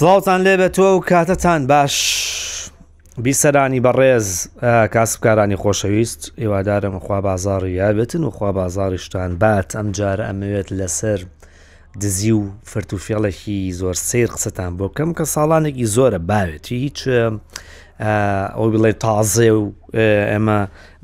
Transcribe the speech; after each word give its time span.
سڵاوتان 0.00 0.40
لێ 0.46 0.54
بە 0.60 0.68
تۆ 0.76 0.78
و 0.96 1.00
کاتەتان 1.10 1.62
باش 1.72 1.94
بیسەرانی 3.24 3.80
بەڕێز 3.86 4.28
کاسبکارانی 4.94 5.56
خۆشەویست 5.62 6.22
ئێوادارم 6.42 6.96
خوا 7.04 7.20
بازاری 7.28 7.76
یابێتن 7.82 8.22
و 8.24 8.30
خوا 8.36 8.50
بازاریشتان 8.60 9.30
بات 9.42 9.68
ئەم 9.78 9.86
جارە 9.96 10.24
ئەمەوێت 10.28 10.68
لەسەر 10.78 11.20
دزی 12.00 12.32
و 12.32 12.42
فرتوفێڵێکی 12.72 13.58
زۆر 13.80 13.94
سیر 14.08 14.28
قسەتان 14.34 14.72
بۆ 14.78 14.86
کەم 14.96 15.10
کە 15.18 15.24
ساڵانێکی 15.34 15.86
زۆرە 15.96 16.18
باوێتی 16.30 16.74
هیچ 16.84 16.98
ئەو 18.56 18.66
بڵێ 18.74 18.92
تازێ 19.04 19.50
و 19.60 19.72
ئێمە 20.32 20.58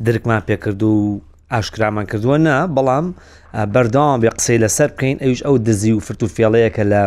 درکمان 0.07 0.43
پێکردو 0.49 0.91
و 1.03 1.21
ئاشکرامان 1.53 2.07
کردووە 2.11 2.37
نا 2.47 2.57
بەڵام 2.77 3.07
بەردام 3.75 4.21
بێ 4.23 4.31
قسەی 4.39 4.59
لەسەر 4.65 4.89
بکەین 4.95 5.19
ئەوش 5.25 5.41
ئەو 5.47 5.57
دزی 5.67 5.93
و 5.97 6.01
فرتوفێڵەیەکە 6.07 6.85
لە 6.93 7.03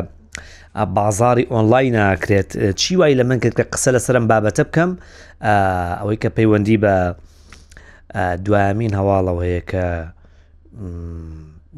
بازاری 0.75 1.47
ئۆنلاین 1.51 1.93
ناکرێت 1.95 2.71
چی 2.75 2.95
وای 2.95 3.15
لە 3.15 3.23
من 3.25 3.39
کرد 3.39 3.61
کە 3.61 3.65
قسە 3.77 3.91
لە 3.91 3.97
سرم 3.97 4.27
بابەتە 4.27 4.59
بکەم 4.71 4.97
ئەوەی 5.99 6.17
کە 6.23 6.29
پەیوەندی 6.39 6.77
بە 6.83 7.13
دوامین 8.45 8.91
هەواڵەوە 8.95 9.43
هەیە 9.45 9.61
کە 9.71 9.85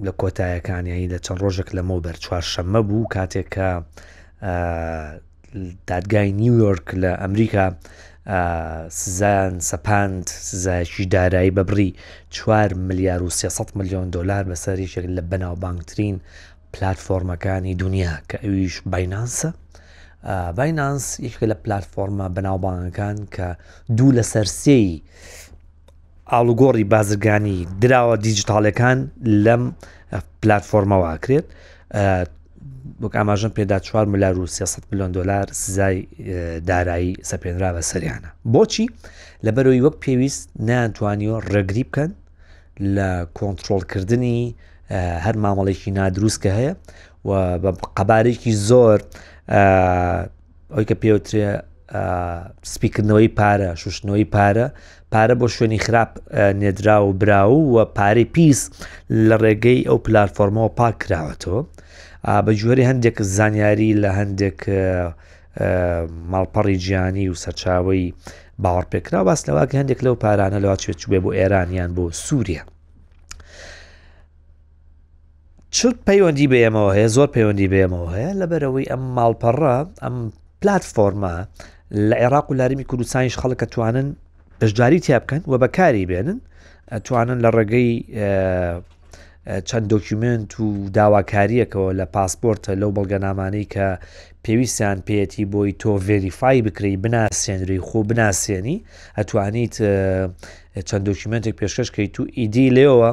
لە 0.05 0.11
کۆتایەکانیایی 0.21 1.07
لە 1.13 1.17
چەند 1.25 1.39
ڕۆژێک 1.43 1.69
لەمە 1.77 1.95
بەر 2.05 2.15
چوار 2.23 2.41
شەممە 2.53 2.81
بوو 2.89 3.07
کاتێک 3.15 3.47
کە 3.55 3.69
دادگای 5.87 6.31
نیویۆرک 6.31 6.87
لە 7.03 7.11
ئەمریکا 7.23 7.65
سزان 8.89 9.59
سەپاند 9.71 10.25
سزایکی 10.29 11.05
دارایی 11.05 11.51
بەبری 11.57 11.89
4 12.29 12.73
میلیار 12.73 13.23
و 13.23 13.29
300 13.29 13.69
میلیۆن 13.75 14.09
دلار 14.11 14.43
بەسەریشێک 14.43 15.05
لە 15.17 15.21
بەناوبانگترین 15.31 16.15
پلتفۆرمەکانی 16.73 17.75
دنیا 17.75 18.11
کە 18.29 18.37
ئەویش 18.43 18.75
باینانسە 18.91 19.47
باینانس 20.57 21.19
یەکێک 21.19 21.43
لە 21.51 21.55
پلتفۆرمە 21.63 22.27
بەناوبانگەکان 22.35 23.17
کە 23.35 23.47
دوو 23.97 24.11
لە 24.17 24.23
سەرسێی 24.33 25.01
ئالوگۆڕی 26.31 26.83
بازرگانی 26.93 27.67
دراوە 27.81 28.15
دیجیتالەکان 28.27 28.97
لەم 29.45 29.63
پلتفۆرمەوە 30.41 31.11
کرێت 31.23 31.47
بۆک 33.01 33.15
ئاماژن 33.19 33.51
پێدا 33.57 33.79
4 33.79 34.05
میلیار 34.07 34.39
و 34.39 34.47
300 34.47 34.83
میلیۆن 34.91 35.11
دلار 35.11 35.45
سزای 35.51 36.07
دارایی 36.59 37.17
سەپێنرا 37.31 37.69
بە 37.75 37.81
سەریانە 37.89 38.29
بۆچی 38.53 38.85
لەبەرەوەی 39.45 39.81
وەک 39.85 39.95
پێویست 40.03 40.49
نانتوانیەوە 40.67 41.43
ڕێگری 41.51 41.83
بکەن 41.87 42.11
لە 42.79 43.25
کۆنتترۆلکردنی 43.39 44.55
هەر 45.25 45.35
مامەڵێکی 45.43 45.91
نادروست 45.97 46.39
کە 46.43 46.51
هەیە 46.59 46.73
و 47.27 47.29
بە 47.63 47.71
قەبارێکی 47.97 48.53
زۆر 48.69 48.99
ئەوی 50.73 50.85
کە 50.89 50.95
پێوترێ 51.03 51.49
سپیکردنەوەی 52.73 53.29
پارە 53.39 53.69
شوشتنەوەی 53.81 54.25
پارە 54.35 54.65
پارە 55.13 55.33
بۆ 55.39 55.47
شوێنی 55.55 55.83
خراپ 55.85 56.11
نێدرا 56.61 56.97
و 57.03 57.13
براو 57.21 57.59
و 57.75 57.77
پارەی 57.97 58.29
پیس 58.35 58.61
لە 59.29 59.35
ڕێگەی 59.43 59.87
ئەو 59.89 59.97
پلارفۆرمەوە 60.05 60.71
پاک 60.79 60.95
کراوەتەوە 61.03 61.61
بە 62.45 62.51
جوێری 62.59 62.87
هەندێک 62.89 63.17
زانیاری 63.37 63.97
لە 64.03 64.09
هەندێک 64.19 64.59
ماڵپەڕی 66.31 66.77
گیانی 66.85 67.29
و 67.29 67.35
سەرچاوی 67.43 68.13
باوەڕ 68.63 68.85
پێکرا 68.91 69.19
باس 69.27 69.41
لەواکە 69.47 69.75
هەندێک 69.81 69.99
لەو 70.05 70.15
پارانە 70.23 70.59
لەوا 70.63 70.75
چێت 70.83 71.01
بێ 71.11 71.19
بۆ 71.23 71.29
ئێرانیان 71.39 71.91
بۆ 71.97 72.05
سووریا. 72.25 72.63
چرت 75.75 75.95
پەیوەندی 76.07 76.47
بێمەوە 76.53 76.91
هەیە 76.95 77.09
زۆر 77.15 77.27
پەیوەندی 77.35 77.69
بێمەوە 77.73 78.07
هەیە 78.15 78.31
لەبەرەوەی 78.41 78.85
ئەم 78.91 79.01
ماڵپەڕە 79.17 79.77
ئەم 80.03 80.15
پلتفۆرمە 80.61 81.35
لە 82.09 82.15
عێراق 82.23 82.47
و 82.51 82.53
لاریمی 82.59 82.83
کوردستانیش 82.89 83.35
خەڵکە 83.41 83.65
توانن 83.73 84.07
بەشداری 84.61 84.99
تیا 85.05 85.17
بکەن 85.19 85.41
و 85.51 85.53
بەکاری 85.63 86.05
بێنن 86.11 86.37
توانن 87.05 87.39
لە 87.45 87.49
ڕێگەی 87.55 87.91
چەند 89.67 89.85
دۆکیومنت 89.91 90.51
و 90.59 90.67
داواکاریەکەەوە 90.97 91.89
لە 91.99 92.05
پاسپۆرتە 92.15 92.71
لەو 92.81 92.91
بەڵگەنامانەی 92.97 93.65
کە 93.73 93.87
پێویستیان 94.45 94.99
پێەتی 95.07 95.43
بۆی 95.51 95.71
تۆ 95.81 95.91
ڤێریفای 96.07 96.59
بکری 96.65 96.97
بناسیێنری 97.03 97.79
خۆ 97.87 97.99
بناسیێنی 98.09 98.77
ئەتوانیت 99.17 99.75
چەند 100.79 101.05
دۆکیمنتێک 101.13 101.55
پێشکەشکەی 101.61 102.07
تو 102.13 102.23
ئیدی 102.37 102.69
لێەوە 102.69 103.11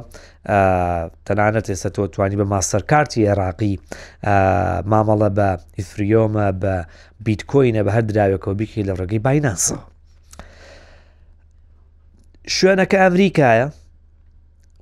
تەنانەت 1.26 1.66
ئێستا 1.70 1.90
تۆ 1.94 2.06
توانی 2.12 2.36
بە 2.36 2.44
ماسەرکارتی 2.52 3.26
عێراقی 3.28 3.80
مامەڵە 4.92 5.28
بە 5.38 5.48
ئیفریۆمە 5.78 6.48
بە 6.62 6.74
بیتکۆینە 7.26 7.82
بە 7.86 7.90
هەر 7.96 8.02
دراوێکەوە 8.10 8.54
بیکەی 8.60 8.84
لە 8.88 8.94
ڕێگەی 8.98 9.18
بایناسەوە 9.26 9.80
شوێنەکە 12.54 12.96
ئەمریکایە 13.04 13.66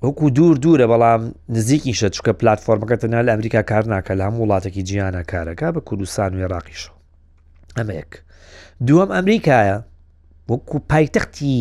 وەکو 0.03 0.31
دوور 0.37 0.57
دوورە 0.63 0.87
بەڵام 0.93 1.23
نزیکی 1.57 1.95
شە 1.99 2.09
چکە 2.15 2.33
پلتفۆرمەکە 2.41 2.97
تەنها 3.03 3.21
لە 3.27 3.31
ئەمریکا 3.35 3.63
کار 3.71 3.85
ناکە 3.93 4.13
لە 4.19 4.25
هەموو 4.29 4.47
وڵاتێکی 4.47 4.83
جیانە 4.89 5.23
کارەکە 5.31 5.69
بە 5.75 5.81
کوردستان 5.89 6.31
و 6.35 6.39
عێراقیشەوە 6.49 6.95
ئەمەیەک 7.79 8.13
دووەم 8.87 9.11
ئەمریکایە 9.17 9.77
وەکو 10.49 10.79
پایتەختی 10.93 11.59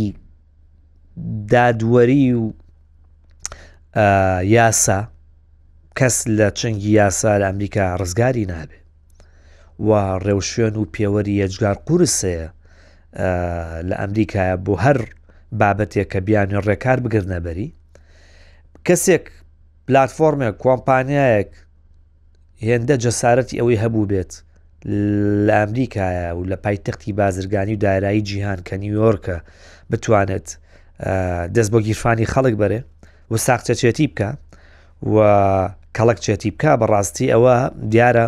دادوەری 1.51 2.33
و 2.33 2.51
یاسا 4.45 5.07
کەس 5.99 6.27
لە 6.27 6.49
چەنگی 6.59 6.91
یاسا 6.99 7.39
لە 7.39 7.45
ئەمریکا 7.51 7.95
ڕزگاری 7.99 8.45
نابێ 8.51 8.79
و 9.87 9.91
ڕێوشێن 10.25 10.75
و 10.77 10.85
پێوەری 10.95 11.39
یەجگار 11.43 11.75
قورسەیە 11.87 12.49
لە 13.89 13.95
ئەمریکایە 14.01 14.57
بۆ 14.65 14.73
هەر 14.83 14.97
بابەتێک 15.59 16.07
کە 16.13 16.19
بیانی 16.27 16.61
ڕێکار 16.67 16.99
بگرنەبەری 17.05 17.69
کەسێک 18.87 19.23
پلتفۆرمێک 19.87 20.55
کۆمپانیایەک 20.63 21.51
هێندە 22.67 22.95
جەسارەتی 23.03 23.59
ئەوەی 23.59 23.81
هەبوو 23.83 24.09
بێت 24.11 24.31
لە 25.47 25.55
ئەمریکایە 25.61 26.27
و 26.37 26.41
لە 26.51 26.55
پایتەختی 26.65 27.13
بازرگانی 27.21 27.75
و 27.75 27.81
دارایی 27.85 28.21
جیهان 28.29 28.59
کە 28.69 28.73
نیویۆرکە 28.83 29.37
بتوانێت 29.91 30.49
دەست 31.56 31.72
بۆ 31.72 31.81
گیرفانی 31.81 32.25
خەڵک 32.25 32.56
بەرێ 32.61 32.79
و 33.31 33.38
ساقچەچێتی 33.38 34.07
بکە 34.11 34.29
و 35.13 35.17
کەڵکچێتی 35.97 36.51
بکە 36.56 36.72
بەڕاستی 36.79 37.28
ئەوە 37.33 37.56
دیارە 37.91 38.25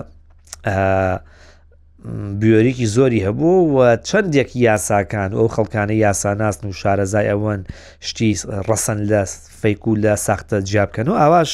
بیۆریکی 2.41 2.85
زۆری 2.95 3.22
هەبوو 3.28 3.55
و 3.75 3.78
چەندێک 4.07 4.50
یاساکان 4.55 5.29
ئەو 5.38 5.47
خەڵکانە 5.55 5.94
یاساناستن 6.03 6.67
و 6.67 6.73
شارەزای 6.81 7.28
ئەوەن 7.31 7.59
شتی 8.07 8.31
ڕەسەن 8.69 8.99
لە 9.09 9.22
فەیکو 9.61 9.91
لە 10.03 10.13
ساختە 10.28 10.57
جیابکەن 10.69 11.07
و 11.07 11.19
ئاواش 11.22 11.51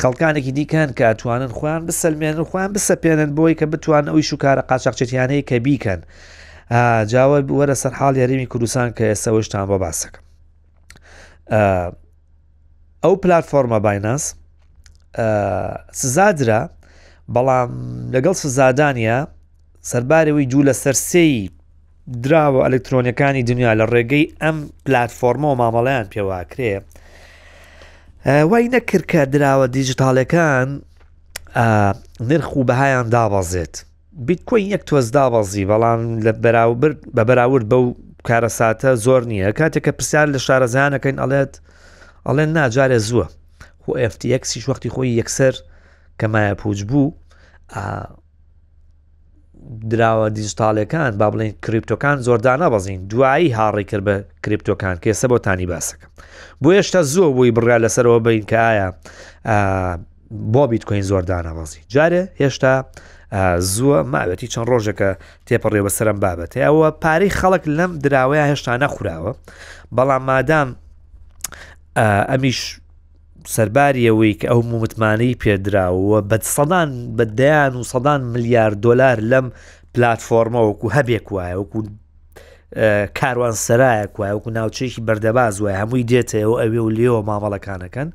خەڵکانێکی 0.00 0.52
دیکەن 0.58 0.88
کە 0.98 1.04
ئەتوانن 1.10 1.52
خۆیان 1.58 1.82
بسەلمێن 1.88 2.36
و 2.40 2.44
خۆیان 2.50 2.70
بسەپێنن 2.76 3.30
بۆی 3.38 3.54
کە 3.60 3.66
بتوان 3.72 4.04
ئەوی 4.08 4.22
شوکارە 4.30 4.62
قاچەقچێتیانەیە 4.70 5.42
کە 5.50 5.54
بیکەن. 5.66 6.00
جاوە 7.12 7.42
وەرە 7.50 7.74
سەر 7.82 7.92
حاڵ 7.98 8.14
یاریمی 8.16 8.46
کوردستان 8.46 8.90
کە 8.96 9.02
ئێسەوەشتان 9.12 9.64
بۆ 9.70 9.76
باسەکەم 9.84 10.22
ئەو 13.04 13.14
پلتفۆمە 13.22 13.78
بایناس 13.86 14.24
سزادرا 16.00 16.60
بەڵام 17.34 17.70
لەگەڵ 18.14 18.34
سزادانە 18.44 19.18
سەربارەوەی 19.90 20.46
جوو 20.50 20.62
لە 20.68 20.72
سەرسەی 20.82 21.50
دراوە 22.24 22.60
ئەلکترۆنیەکانی 22.66 23.42
دنیا 23.50 23.72
لە 23.80 23.84
ڕێگەی 23.92 24.26
ئەم 24.42 24.56
پلتفۆمە 24.86 25.44
و 25.50 25.54
مامەڵیان 25.62 26.06
پێواکرێ 26.14 26.70
وای 28.50 28.68
نەکرد 28.74 29.04
کە 29.12 29.20
دراوە 29.34 29.66
دیجیتالەکان 29.76 30.68
نرخ 32.30 32.50
و 32.56 32.64
بەهایان 32.68 33.06
دابازێت 33.14 33.74
بیتکۆین 34.20 34.66
یەک 34.76 34.84
تۆزدا 34.86 35.24
بەزی 35.32 35.64
بەڵام 35.72 36.00
لە 36.24 36.32
بەراورد 36.44 36.96
بە 37.16 37.22
بەراورد 37.28 37.66
بەو 37.72 37.84
کارە 38.28 38.48
ساتە 38.58 38.90
زۆر 39.04 39.22
نییە 39.30 39.50
کاتێککە 39.58 39.92
پرسیار 39.98 40.26
لە 40.34 40.38
شارەزانەکەین 40.46 41.16
ئەڵێت 41.22 41.52
ئەڵێن 42.26 42.50
ناجارێ 42.56 42.98
زووە 43.08 43.26
خۆ 43.82 43.92
FTXیش 44.12 44.64
وەختی 44.68 44.90
خۆی 44.94 45.16
یەکسەر 45.20 45.54
کەمایە 46.20 46.54
پوچ 46.60 46.82
بوو 46.88 47.12
دراوە 49.90 50.28
دیجیتالەکان 50.36 51.12
با 51.20 51.28
بڵین 51.32 51.52
کریپتۆکان 51.64 52.16
زۆردانە 52.26 52.68
بەزین 52.74 53.00
دوایی 53.10 53.48
هاڕی 53.58 53.84
کرد 53.90 54.02
بە 54.08 54.14
کریپتۆکان 54.44 54.96
کە 55.02 55.10
سە 55.20 55.26
بۆتانی 55.32 55.66
باسەکە 55.72 56.06
بۆ 56.62 56.68
هێشتا 56.78 57.00
زۆ 57.14 57.26
بووی 57.36 57.50
بڕا 57.56 57.78
لەسەرەوە 57.84 58.20
بین 58.26 58.42
کە 58.50 58.58
ئایا 58.66 58.88
بۆ 60.54 60.62
بیتکۆین 60.72 61.02
زۆردانە 61.10 61.52
بەزی 61.58 61.80
جارێ 61.94 62.22
هێشتا 62.42 62.74
زووە 63.70 63.98
ماوێتی 64.12 64.48
چەند 64.52 64.66
ڕۆژێکە 64.72 65.10
تێپەڕێوە 65.46 65.90
سەرم 65.96 66.18
بابەت 66.24 66.52
ئەوە 66.64 66.86
پارەی 67.02 67.34
خەڵک 67.38 67.64
لەم 67.78 67.92
دراوەیە 68.04 68.44
هێشتا 68.50 68.72
نەخوراوە 68.84 69.32
بەڵام 69.96 70.22
مادام 70.30 70.68
ئەمیش 72.30 72.60
سەرباریەوەی 73.54 74.34
کە 74.40 74.46
ئەو 74.52 74.60
مومتمانەی 74.70 75.38
پێدراوە 75.42 76.18
بە 76.30 76.36
سەدان 76.54 76.90
بەدەیان 77.16 77.72
و 77.80 77.84
سەدان 77.92 78.20
میلیارد 78.32 78.78
دلار 78.86 79.18
لەم 79.30 79.46
پلتفۆرمە 79.94 80.60
وەکو 80.68 80.86
هەبێک 80.96 81.26
وایە 81.34 81.56
وەکو 81.60 81.80
کاروان 83.20 83.52
سرایەک 83.56 84.16
وایە 84.20 84.34
وەکو 84.36 84.50
ناوچێکی 84.50 85.00
بەردەباز 85.08 85.60
وای 85.60 85.74
هەمووی 85.82 86.04
دێتەوە 86.10 86.56
ئەوێ 86.62 86.80
و 86.80 86.90
لێەوە 86.96 87.20
مامەڵەکانەکەن 87.28 88.08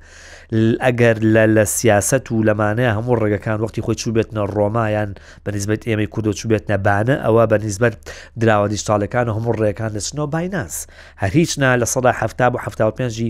ئەگەر 0.81 1.17
لە 1.33 1.43
لە 1.55 1.63
سیاست 1.65 2.31
و 2.31 2.43
لەمانەیە 2.47 2.93
هەموو 2.97 3.19
ڕێگەکان 3.21 3.59
وەختی 3.63 3.81
خۆی 3.85 3.95
چوو 4.01 4.13
بێتنە 4.17 4.41
ڕۆمایان 4.55 5.09
بەنسبەت 5.45 5.81
ئێمەی 5.87 6.07
کودۆ 6.13 6.31
چوو 6.33 6.49
بێت 6.51 6.65
نەبانە 6.71 7.15
ئەوە 7.25 7.45
بە 7.51 7.57
نسبەت 7.65 7.93
دراوە 8.41 8.67
دیشتالەکان 8.71 9.25
و 9.29 9.33
هەموو 9.37 9.53
ڕێەکان 9.61 9.91
دەچنەوە 9.97 10.27
بایناس 10.33 10.87
هەر 11.21 11.31
هیچنا 11.39 11.75
لە 11.81 11.85
سەدا 11.93 12.11
هەفتا 12.21 12.47
بۆ 12.53 12.57
ه 12.65 12.91
پێنجی 12.97 13.29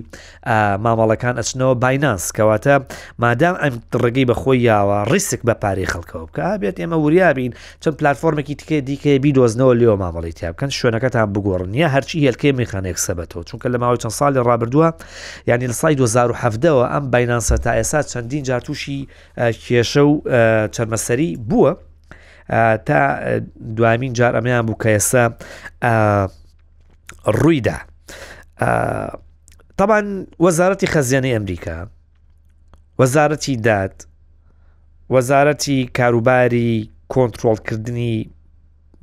مامەڵەکان 0.83 1.35
ئەچنەوە 1.39 1.75
بایناس 1.83 2.23
کەواتە 2.37 2.75
مادام 3.23 3.55
ئەم 3.61 3.73
ڕێگەی 4.03 4.25
بەخۆی 4.31 4.59
یاوە 4.71 4.97
ڕیسک 5.11 5.41
بە 5.47 5.53
پارەی 5.61 5.87
خەڵکەوە 5.91 6.23
بکە 6.29 6.47
بێت 6.61 6.77
ئێمە 6.81 6.95
وریابین 7.03 7.51
چەند 7.83 7.95
پلتفۆرمێکی 7.99 8.55
تکێ 8.59 8.79
دیکە 8.87 9.11
بیدۆزنەوە 9.23 9.73
لێەوە 9.79 9.97
مامەڵی 10.03 10.31
تیا 10.37 10.51
بکەن 10.51 10.69
شوێنەکە 10.79 11.16
خۆتان 11.17 11.33
بگۆڕن 11.33 11.73
یە 11.75 11.87
هەرچی 11.89 12.25
هێلکەی 12.25 12.51
میخانێک 12.61 12.97
سەبەتەوە 12.97 13.43
چونکە 13.49 13.67
لە 13.73 13.77
ماوەی 13.81 13.97
چەند 14.01 14.13
ساڵی 14.19 14.39
ڕابردووە 14.47 14.93
یعنی 15.47 15.67
لە 15.67 15.71
سای 15.73 15.95
2017ەوە 15.97 16.85
ئەم 16.93 17.11
باینانسە 17.11 17.57
تا 17.63 17.71
ئێسا 17.79 18.01
چەندین 18.11 18.41
جاتوشی 18.43 19.07
کێشە 19.39 19.97
و 19.97 20.21
چەرمەسەری 20.75 21.39
بووە 21.49 21.73
تا 22.87 23.01
دوامین 23.75 24.13
جار 24.13 24.33
ئەمەیان 24.39 24.65
بوو 24.67 24.75
کە 24.83 24.89
ئێسا 24.97 25.23
ڕوویدا 27.29 27.77
طبعاان 29.77 30.27
وەزارەتی 30.43 30.87
خەزیانەی 30.93 31.33
ئەمریکا 31.35 31.87
وەزارەتی 32.99 33.55
داد 33.61 33.95
وەزارەتی 35.13 35.89
کاروباری 35.97 36.73
کۆنتترۆلکردنی 37.13 38.17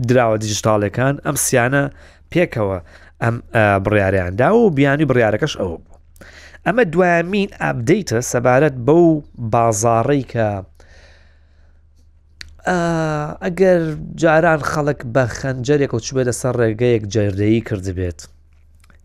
دراوە 0.03 0.37
دیجیتالەکان 0.45 1.15
ئەم 1.27 1.37
سیانە 1.45 1.85
پێکەوە 2.33 2.79
ئەم 3.23 3.35
بڕیاریاندا 3.85 4.49
و 4.55 4.71
بیانی 4.71 5.05
بڕیارەکەش 5.11 5.55
ئەوە 5.61 5.77
بوو 5.85 5.99
ئەمە 6.67 6.85
دوامین 6.93 7.51
ئابدەیتە 7.61 8.19
سەبارەت 8.33 8.75
بەو 8.87 9.07
بازاڕی 9.53 10.23
کە 10.33 10.49
ئەگەر 13.45 13.81
جاران 14.23 14.61
خەڵک 14.71 15.01
بە 15.15 15.25
خەنجەرێک 15.39 15.91
و 15.95 16.01
چوبێتە 16.07 16.35
سەر 16.43 16.55
ڕێگەیەک 16.61 17.05
جێردەیی 17.15 17.61
کردبێت 17.69 18.21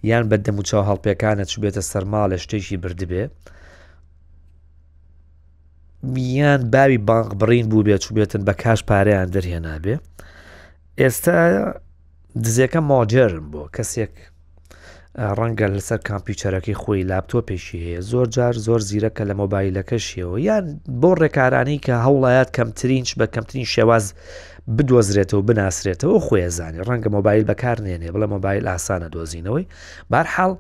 یان 0.10 0.24
بە 0.30 0.38
دەموچاو 0.46 0.88
هەڵپێکانە 0.90 1.46
چوبێتە 1.52 1.82
سەرما 1.92 2.22
لە 2.32 2.38
شتێکی 2.44 2.78
بردبێ 2.84 3.24
میان 6.14 6.62
باوی 6.74 6.98
بانک 7.10 7.30
بڕین 7.42 7.66
بوو 7.70 7.84
بێت 7.88 8.02
چوبێتن 8.06 8.42
بە 8.48 8.54
کاش 8.64 8.80
پارەیان 8.90 9.28
دەرهێنابێ 9.36 9.96
ئێستا 11.01 11.34
دزیەکە 12.44 12.80
ماجرم 12.92 13.46
بۆ 13.54 13.62
کەسێک 13.75 14.13
ڕەنگە 15.40 15.68
لەسەر 15.75 16.00
کامپیوتەرەکەی 16.10 16.80
خۆی 16.81 17.07
لاپتۆ 17.12 17.40
پێشی 17.50 17.80
هەیە 17.86 18.01
زۆر 18.12 18.28
جار 18.36 18.54
زۆر 18.68 18.81
زیرەکە 18.90 19.24
لە 19.30 19.34
مۆبایلەکەشیەوە 19.42 20.36
یان 20.50 20.66
بۆ 21.01 21.12
ڕێکارانی 21.22 21.78
کە 21.86 21.96
هەوڵایات 22.06 22.50
کەمترینش 22.57 23.10
بە 23.19 23.25
کەمترین 23.34 23.68
شێواز 23.75 24.06
بدۆزرێتەوە 24.78 25.42
بناسرێتەوە 25.50 26.18
خۆێزانانی 26.25 26.86
ڕەنگە 26.88 27.10
مۆبایل 27.18 27.44
بەکارنێنێ 27.50 28.10
بڵە 28.13 28.28
مۆبایل 28.36 28.63
ئاسانە 28.72 29.07
دۆزینەوەی 29.13 29.66
بارحاڵ 30.12 30.52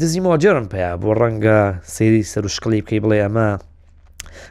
دزی 0.00 0.20
مۆجرم 0.26 0.66
پێیا 0.72 0.92
بۆ 1.02 1.10
ڕەنگە 1.20 1.58
سری 1.94 2.22
سەرشقلی 2.32 2.82
بکەی 2.84 3.00
بڵێ 3.04 3.18
ئەمە 3.24 3.48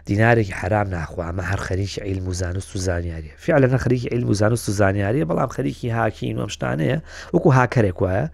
دینارێکی 0.10 0.54
حرام 0.54 0.88
ناخواامە 0.90 1.42
هەر 1.44 1.58
خەریکی 1.60 2.00
عیل 2.02 2.24
موزانست 2.24 2.76
و 2.76 2.80
زانیاریە 2.80 3.38
فعلە 3.38 3.70
نە 3.74 3.76
خەریکی 3.78 4.08
عیل 4.12 4.26
موزانست 4.26 4.70
و 4.70 4.72
زانیاریە 4.80 5.26
بەڵام 5.30 5.50
خەریکی 5.58 5.88
هاکی 5.90 6.36
نوەمشتانەیە 6.36 6.98
وەکو 7.36 7.50
هاکەرێک 7.60 7.98
وایە 8.04 8.28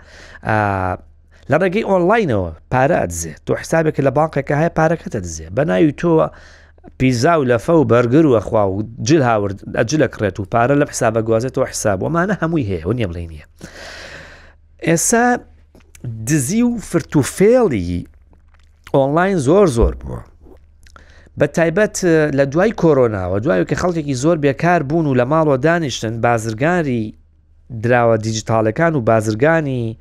لە 1.51 1.55
ڕێگەی 1.61 1.85
ئۆنلاینەوە 1.89 2.51
پارە 2.73 2.97
ئەدزێ 3.01 3.33
تۆ 3.45 3.51
حسابێکە 3.61 4.01
لە 4.07 4.11
بانکەکە 4.17 4.55
هەیە 4.61 4.71
پارەکەتە 4.79 5.17
دزێ 5.25 5.47
بەناوی 5.57 5.91
تۆوە 6.01 6.27
پیزا 6.97 7.33
و 7.39 7.43
لەفە 7.51 7.69
و 7.79 7.83
بەرگروە 7.91 8.39
خوا 8.47 8.63
و 8.71 8.83
جل 9.07 9.21
هاورد 9.21 9.57
ئەجلە 9.79 10.07
کڕێت 10.15 10.37
و 10.39 10.45
پارە 10.53 10.75
لە 10.81 10.85
حسابە 10.91 11.21
گوازێتەوە 11.27 11.67
حساب 11.71 12.03
ومانە 12.03 12.33
هەمووی 12.41 12.65
هەیە 12.69 12.85
و 12.87 12.93
نیە 12.97 13.07
بڵێ 13.11 13.25
نییە 13.31 13.45
ئێستا 14.87 15.39
دزی 16.27 16.61
و 16.63 16.77
فرتوفێڵی 16.89 17.97
ئۆنلاین 18.93 19.37
زۆر 19.47 19.67
زۆر 19.77 19.93
بووە 20.01 20.19
بە 21.39 21.47
تایبەت 21.47 21.97
لە 22.37 22.45
دوای 22.53 22.71
کۆرۆناوە 22.81 23.39
دوایە 23.43 23.65
کە 23.69 23.75
خەڵکێکی 23.81 24.13
زۆر 24.23 24.37
بێکار 24.45 24.81
بوون 24.89 25.05
و 25.07 25.13
لە 25.19 25.25
ماڵۆ 25.31 25.55
دانیشتن 25.65 26.21
بازرگانی 26.21 27.13
دراوە 27.83 28.15
دیجیتالەکان 28.27 28.93
و 28.95 29.01
بازرگانی 29.11 29.97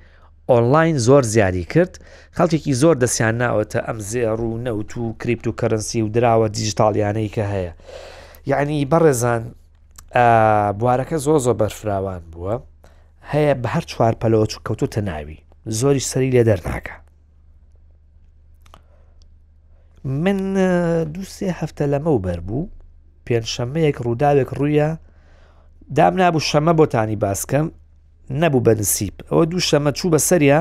ئۆنلاین 0.50 0.96
زۆر 1.06 1.23
زیاری 1.32 1.64
کرد 1.64 1.99
خەڵکێکی 2.37 2.73
زۆر 2.82 2.94
دەسیان 3.05 3.35
ناوەتە 3.43 3.79
ئەم 3.87 3.99
زێڕ 4.11 4.38
و 4.49 4.50
نەوت 4.67 4.93
و 4.96 5.05
کریپت 5.20 5.46
و 5.46 5.52
کەرنسی 5.61 5.96
و 6.02 6.08
دراوە 6.17 6.46
دیجیتالیانەی 6.56 7.29
کە 7.35 7.43
هەیە 7.55 7.73
یعنی 8.50 8.88
بەڕێزان 8.93 9.43
بوارەکە 10.79 11.17
زۆ 11.26 11.35
زۆ 11.44 11.52
بەرفراوان 11.61 12.23
بووە 12.32 12.55
هەیە 13.32 13.52
بە 13.62 13.69
هەر 13.75 13.85
چوار 13.90 14.14
پەلەوە 14.20 14.46
کەوتو 14.69 14.87
تەناوی 14.94 15.37
زۆری 15.81 16.00
سەری 16.11 16.31
لێ 16.31 16.44
دەرناکە 16.49 16.96
من 20.09 20.55
دوسێ 21.15 21.53
هەفتە 21.61 21.83
لەمە 21.93 22.07
و 22.09 22.19
بەر 22.27 22.41
بوو 22.47 22.69
پێنجشەمەیەک 23.27 23.97
ڕووداوێک 24.05 24.49
ڕوویە 24.59 24.89
دام 25.97 26.15
نبوو 26.23 26.41
شەمە 26.51 26.73
بۆتانی 26.81 27.17
باسکەم 27.25 27.67
نەبوو 28.43 28.65
بە 28.67 28.73
نسیب 28.81 29.15
ئەوە 29.31 29.45
دوو 29.51 29.61
شەمە 29.69 29.91
چوو 29.99 30.11
بە 30.15 30.19
سەریا 30.31 30.61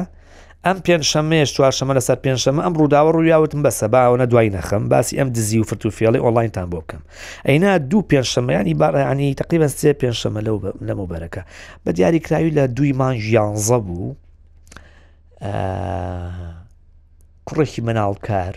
ئەم 0.66 0.78
پێنجشەمەیەش 0.86 1.50
چوارشەمە 1.56 1.94
لەسەر 1.98 2.18
پێنجشەمە 2.26 2.62
ئەم 2.66 2.74
ڕووداوە 2.80 3.12
ڕوویاوتم 3.16 3.62
بە 3.66 3.70
سەباوەە 3.80 4.26
دوای 4.32 4.50
نەخم 4.58 4.84
باسی 4.92 5.18
ئەم 5.20 5.30
دزی 5.36 5.60
و 5.60 5.64
فرتوفیڵی 5.70 6.20
ئۆلاینتان 6.26 6.68
بۆ 6.72 6.78
بکەم 6.84 7.02
ئەینا 7.48 7.72
دوو 7.90 8.02
پێنجشەمەیانی 8.12 8.74
باڕیانی 8.82 9.30
تقریبا 9.42 9.68
سێ 9.78 9.92
پێنجشەمە 10.02 10.40
لەو 10.48 10.58
لەمەوبەرەکە 10.88 11.42
بە 11.86 11.92
دیاری 11.96 12.20
کراوی 12.26 12.52
لە 12.58 12.64
دوی 12.78 12.92
مانژ 13.00 13.22
یانزە 13.36 13.76
بوو 13.88 14.16
کوڕێکی 17.48 17.82
مناڵکار 17.88 18.54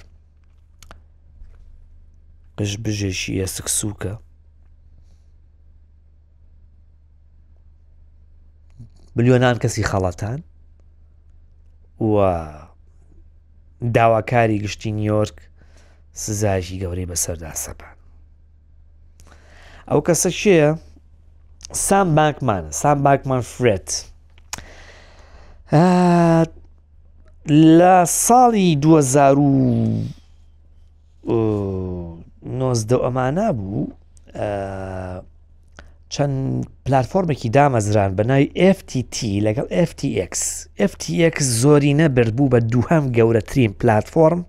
بژبژێشی 2.61 3.33
ئێسک 3.41 3.67
سووکە 3.79 4.15
ملیۆنان 9.17 9.57
کەسی 9.63 9.85
خەڵەتان 9.91 10.41
وە 12.13 12.29
داواکاری 13.97 14.59
گشتی 14.65 14.91
نیۆرک 14.99 15.37
سزاژی 16.23 16.81
گەورەی 16.83 17.09
بەسەردا 17.11 17.53
سەپان 17.65 17.97
ئەو 19.91 20.01
کەسە 20.07 20.31
شەیە 20.41 20.69
سام 21.87 22.09
باکمان 22.19 22.65
سام 22.81 22.99
باکمان 23.07 23.43
فرێت 23.51 23.89
لە 27.81 27.97
ساڵی 28.27 28.69
2000 31.25 32.17
نۆزدە 32.45 32.97
ئەمانە 33.05 33.49
بوو 33.59 33.87
چەند 36.15 36.65
پلتفۆرمێکی 36.85 37.49
دامەزران 37.57 38.13
بە 38.19 38.25
ناوی 38.29 38.47
FTT 38.77 39.17
لەگەڵ 39.47 39.67
FTX 39.89 40.33
FTX 40.91 41.37
زۆری 41.63 41.93
نەبربوو 42.01 42.51
بە 42.53 42.59
دووهەم 42.73 43.05
گەورەترین 43.17 43.73
پلتفۆرم 43.81 44.41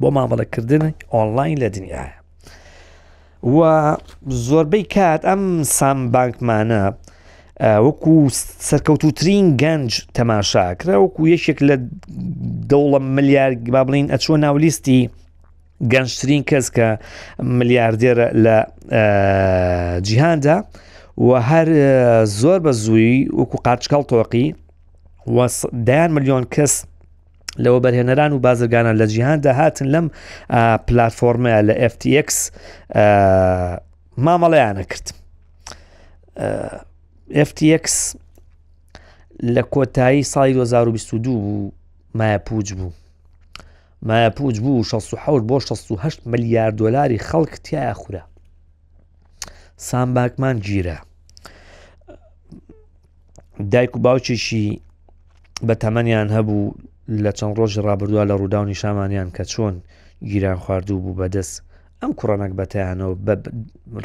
بۆ 0.00 0.08
مامەڵەکردن 0.16 0.82
ئۆنلاین 1.12 1.56
لە 1.62 1.68
دنیاە 1.76 2.08
و 3.54 3.58
زۆربەی 4.48 4.84
کات 4.94 5.22
ئەم 5.28 5.42
سام 5.78 5.98
بانکمانە 6.14 6.84
وەکو 7.86 8.14
سەرکەوتوترین 8.68 9.46
گەنج 9.62 9.90
تەماشاکرا 10.16 10.94
وەکو 11.04 11.22
یەکێک 11.34 11.58
لە 11.68 11.76
دەوڵە 12.70 12.98
ملیار 13.16 13.52
با 13.74 13.82
بڵین 13.86 14.06
ئەچوە 14.12 14.36
ناولیستی 14.44 15.00
گەنجترین 15.88 16.42
کەس 16.48 16.70
کە 16.76 16.88
ملیاردێرە 17.42 18.26
لە 18.44 18.58
جیهاندا 20.02 20.64
و 21.18 21.30
هەر 21.48 21.68
زۆر 22.24 22.58
بە 22.66 22.72
زووی 22.82 23.28
وەکو 23.40 23.56
قاچکەڵ 23.66 24.02
تۆقی 24.10 24.46
دایان 25.88 26.10
ملیۆن 26.16 26.44
کەس 26.54 26.72
لەوە 27.64 27.80
بەرهێنەران 27.84 28.32
و 28.32 28.38
بازرگانان 28.38 28.94
لە 29.00 29.06
جیهاندا 29.12 29.52
هاتن 29.52 29.88
لەم 29.94 30.06
پلتفۆرمە 30.86 31.50
لە 31.68 31.74
FTX 31.92 32.28
مامەڵەیانە 34.24 34.84
کرد. 34.90 35.06
FTX 37.48 37.86
لە 39.54 39.62
کۆتایی 39.74 40.22
ساڵی 40.32 40.52
2022 40.56 41.30
بوو 41.30 41.72
مایە 42.14 42.38
پوچ 42.38 42.72
بوو 42.72 42.90
مایە 44.08 44.30
پوچ 44.36 44.56
بوو 44.64 44.82
16 44.84 45.40
بۆ 45.48 45.60
16 45.60 46.22
ملیار 46.32 46.70
دلاری 46.70 47.18
خەڵک 47.18 47.54
تایە 47.66 47.92
خورا 48.00 48.20
سام 49.76 50.14
باکمان 50.14 50.56
گیرە 50.68 50.96
دایک 53.72 53.96
و 53.96 54.00
باوچێکی 54.04 54.66
بە 55.66 55.74
تەمەنیان 55.82 56.28
هەبوو 56.36 56.74
لە 57.24 57.30
چەند 57.38 57.52
ڕۆژی 57.58 57.84
ڕابردووە 57.86 58.22
لە 58.30 58.34
ڕووداونی 58.40 58.74
شامانیان 58.82 59.28
کە 59.36 59.44
چۆن 59.52 59.74
گیران 60.30 60.56
خواردوو 60.64 61.00
بوو 61.04 61.16
بەدەست 61.20 61.54
ئەم 62.02 62.12
کوڕەنەك 62.20 62.52
بەتیانەوە 62.60 63.12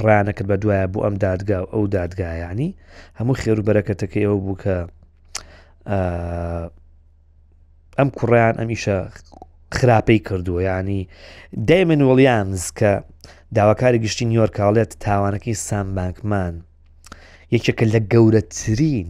ڕیانەکرد 0.05 0.47
بە 0.51 0.55
دوایە 0.61 0.87
بۆ 0.93 0.99
ئەم 1.05 1.15
دادگا 1.25 1.59
ئەو 1.73 1.83
دادگایانی 1.95 2.69
هەموو 3.19 3.39
خێروبەرەکەتەکە 3.41 4.19
ئەوە 4.25 4.39
بوو 4.45 4.57
کە 4.63 4.77
ئەم 7.99 8.09
کوڕیان 8.17 8.55
ئەمیشە 8.59 8.97
خراپەی 9.75 10.20
کردووە 10.27 10.62
ینی 10.67 11.08
دەیمن 11.70 12.01
وڵیانز 12.08 12.63
کە 12.79 12.91
داواکاری 13.55 14.00
گشتی 14.03 14.25
نیۆرکاڵێت 14.32 14.91
تاوانەکەی 15.03 15.53
سامبانکمان 15.67 16.53
یەکێکە 17.53 17.86
لە 17.94 18.00
گەورەترین 18.13 19.08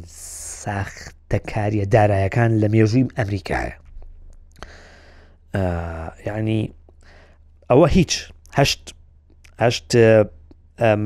ساختەکاریە 0.61 1.85
دارایەکان 1.95 2.51
لە 2.61 2.67
مێژویم 2.73 3.07
ئەمریکایە 3.17 3.75
یعنی 6.27 6.59
ئەوە 7.71 7.87
هیچ 7.97 8.13
هەشت 9.59 9.87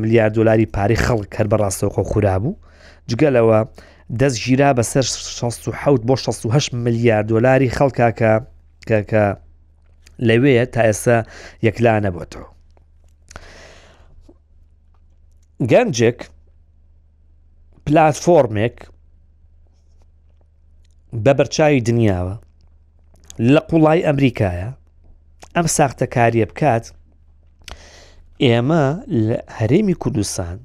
میلیارد 0.01 0.33
دلاری 0.39 0.65
پاری 0.75 0.95
خەڵک 1.05 1.27
کەر 1.35 1.47
بە 1.51 1.55
ڕاستەوەخۆ 1.61 2.03
خورابوو 2.11 2.55
جگەلەوە 3.09 3.59
دەست 4.19 4.37
ژیرا 4.43 4.69
بەسەر 4.79 5.01
16 5.01 5.71
بۆ 6.07 6.15
16 6.17 6.75
میلیارد 6.77 7.27
دلاری 7.27 7.69
خەڵکاکە 7.77 8.31
کە 9.11 9.23
لەوەیە 10.27 10.65
تا 10.73 10.81
ئێستا 10.87 11.17
یەکلانە 11.67 12.09
بۆتەوە 12.15 12.49
گەنجێک 15.71 16.19
پلتفۆرمێک 17.85 18.77
بە 21.23 21.31
بەرچاوی 21.39 21.81
دنیاوە 21.89 22.35
لە 23.53 23.61
قوڵای 23.69 24.05
ئەمریکایە 24.07 24.69
ئەم 25.55 25.67
ساختە 25.77 26.05
کاریە 26.15 26.45
بکات 26.51 26.85
ئێمە 28.45 28.85
لە 29.27 29.37
هەرێمی 29.57 29.95
کوردستان 30.01 30.57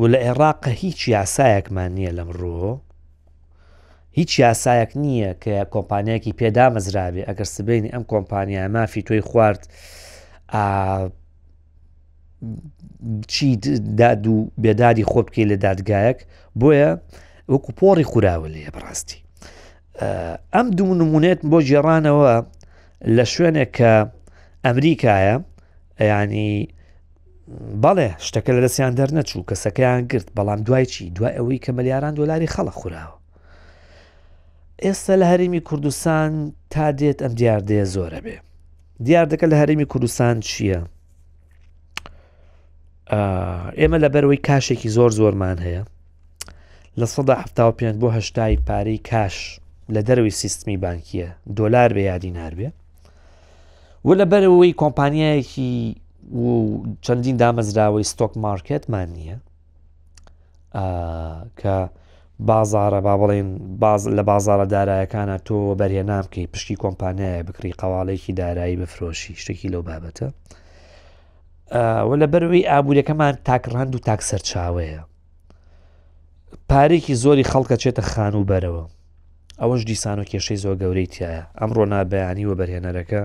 و 0.00 0.02
لە 0.12 0.18
عێراقە 0.26 0.70
هیچ 0.82 1.00
یاسایەکمان 1.16 1.90
نییە 1.96 2.12
لەمڕۆ 2.18 2.70
هیچ 4.12 4.40
یاسایەک 4.40 4.90
نییە 5.02 5.32
کە 5.42 5.54
کۆمپانیەکی 5.74 6.32
پێدامەزراوێ 6.40 7.22
ئەگەر 7.28 7.48
سبینی 7.56 7.88
ئەم 7.94 8.02
کۆمپانیا 8.12 8.68
مافی 8.74 9.02
تۆی 9.06 9.20
خوارد 9.28 9.62
چی 13.28 13.56
داد 14.00 14.26
و 14.26 14.36
بێداری 14.64 15.04
خۆ 15.10 15.22
بکەی 15.26 15.46
لە 15.50 15.56
دادگایەک 15.66 16.18
بۆیە 16.60 16.90
وەکو 17.52 17.70
پۆڕی 17.78 18.04
خوراوە 18.10 18.48
لێ 18.52 18.70
بڕاستی 18.74 19.18
ئەم 20.54 20.66
دوو 20.76 20.94
نمونێت 21.02 21.40
بۆ 21.50 21.58
جێڕانەوە 21.68 22.34
لە 23.16 23.24
شوێنێک 23.32 23.70
کە 23.78 23.92
ئەمریکایە 24.66 25.36
ینی 26.10 26.52
بەڵێ 27.82 28.08
شتەکە 28.26 28.50
لە 28.56 28.60
دەستیان 28.64 28.92
دەرنەچوو 28.98 29.46
کەسەکەیان 29.50 30.02
گرت 30.12 30.28
بەڵام 30.36 30.60
دوای 30.66 30.86
چی 30.92 31.10
دوای 31.16 31.34
ئەوەی 31.38 31.58
کە 31.64 31.70
مەلیاران 31.78 32.14
دۆلاری 32.18 32.52
خەڵە 32.54 32.70
خوراوە 32.80 33.19
ئێستا 34.86 35.14
لە 35.22 35.26
هەرمی 35.32 35.60
کوردستان 35.68 36.32
تا 36.72 36.84
دێت 36.98 37.18
ئەم 37.24 37.32
دیاردەیە 37.40 37.86
زۆرە 37.94 38.20
بێ 38.26 38.36
دیاردەکە 39.06 39.46
لە 39.52 39.56
هەرمی 39.60 39.86
کوردستان 39.92 40.36
چییە؟ 40.48 40.80
ئێمە 43.80 43.98
لە 44.04 44.08
بەرەوەی 44.14 44.40
کاشێکی 44.48 44.88
زۆر 44.96 45.10
زۆرمان 45.18 45.58
هەیە 45.66 45.82
لە 47.00 47.06
سەدا 47.14 47.34
ه 47.42 47.70
پێ 47.78 47.90
بۆ 48.00 48.08
هشتای 48.16 48.56
پارەی 48.68 49.00
کاش 49.10 49.36
لە 49.94 50.00
دەروی 50.08 50.32
سیستمی 50.42 50.76
بانکیە 50.84 51.28
دۆلار 51.58 51.90
بە 51.96 52.00
یادی 52.10 52.30
نربێ 52.38 52.68
و 54.06 54.10
لە 54.20 54.24
بەرەوەی 54.32 54.72
کۆمپانیایەکی 54.82 55.72
و 56.42 56.48
چەندین 57.04 57.36
دامەزراوەی 57.42 58.04
ستۆک 58.12 58.32
مارکتمان 58.46 59.08
نییە 59.16 59.36
کە 61.60 61.76
بازارە 62.46 63.00
با 63.02 63.16
بڵێن 63.20 63.60
باز 63.78 64.08
لە 64.08 64.22
بازارە 64.30 64.66
دارایەکانە 64.74 65.36
تۆ 65.46 65.74
بەرهێ 65.80 66.02
نامکەی 66.10 66.46
پشتی 66.52 66.76
کۆمپانیایە 66.84 67.42
بکری 67.46 67.72
قەواڵێکی 67.80 68.32
دارایی 68.40 68.76
بفرۆشی 68.80 69.34
شتێکی 69.40 69.68
لەو 69.74 69.82
بابەتە 69.88 70.28
وە 72.08 72.14
لە 72.22 72.26
بەروی 72.32 72.66
ئابوورەکەمان 72.70 73.34
تاکڕند 73.46 73.92
و 73.94 73.98
تاکسەر 74.08 74.40
چاوەیە 74.48 75.00
پارێکی 76.70 77.14
زۆری 77.22 77.44
خەڵکە 77.50 77.76
چێتە 77.82 78.02
خان 78.10 78.34
و 78.34 78.44
بەرەوە 78.50 78.84
ئەوەش 79.60 79.84
دیسان 79.84 80.18
و 80.18 80.24
کێشەی 80.30 80.54
زۆر 80.64 80.76
گەورەی 80.82 81.06
تایە 81.14 81.42
ئەمڕۆ 81.60 81.84
نابیانی 81.92 82.46
وە 82.48 82.54
بەرهێنەرەکە 82.60 83.22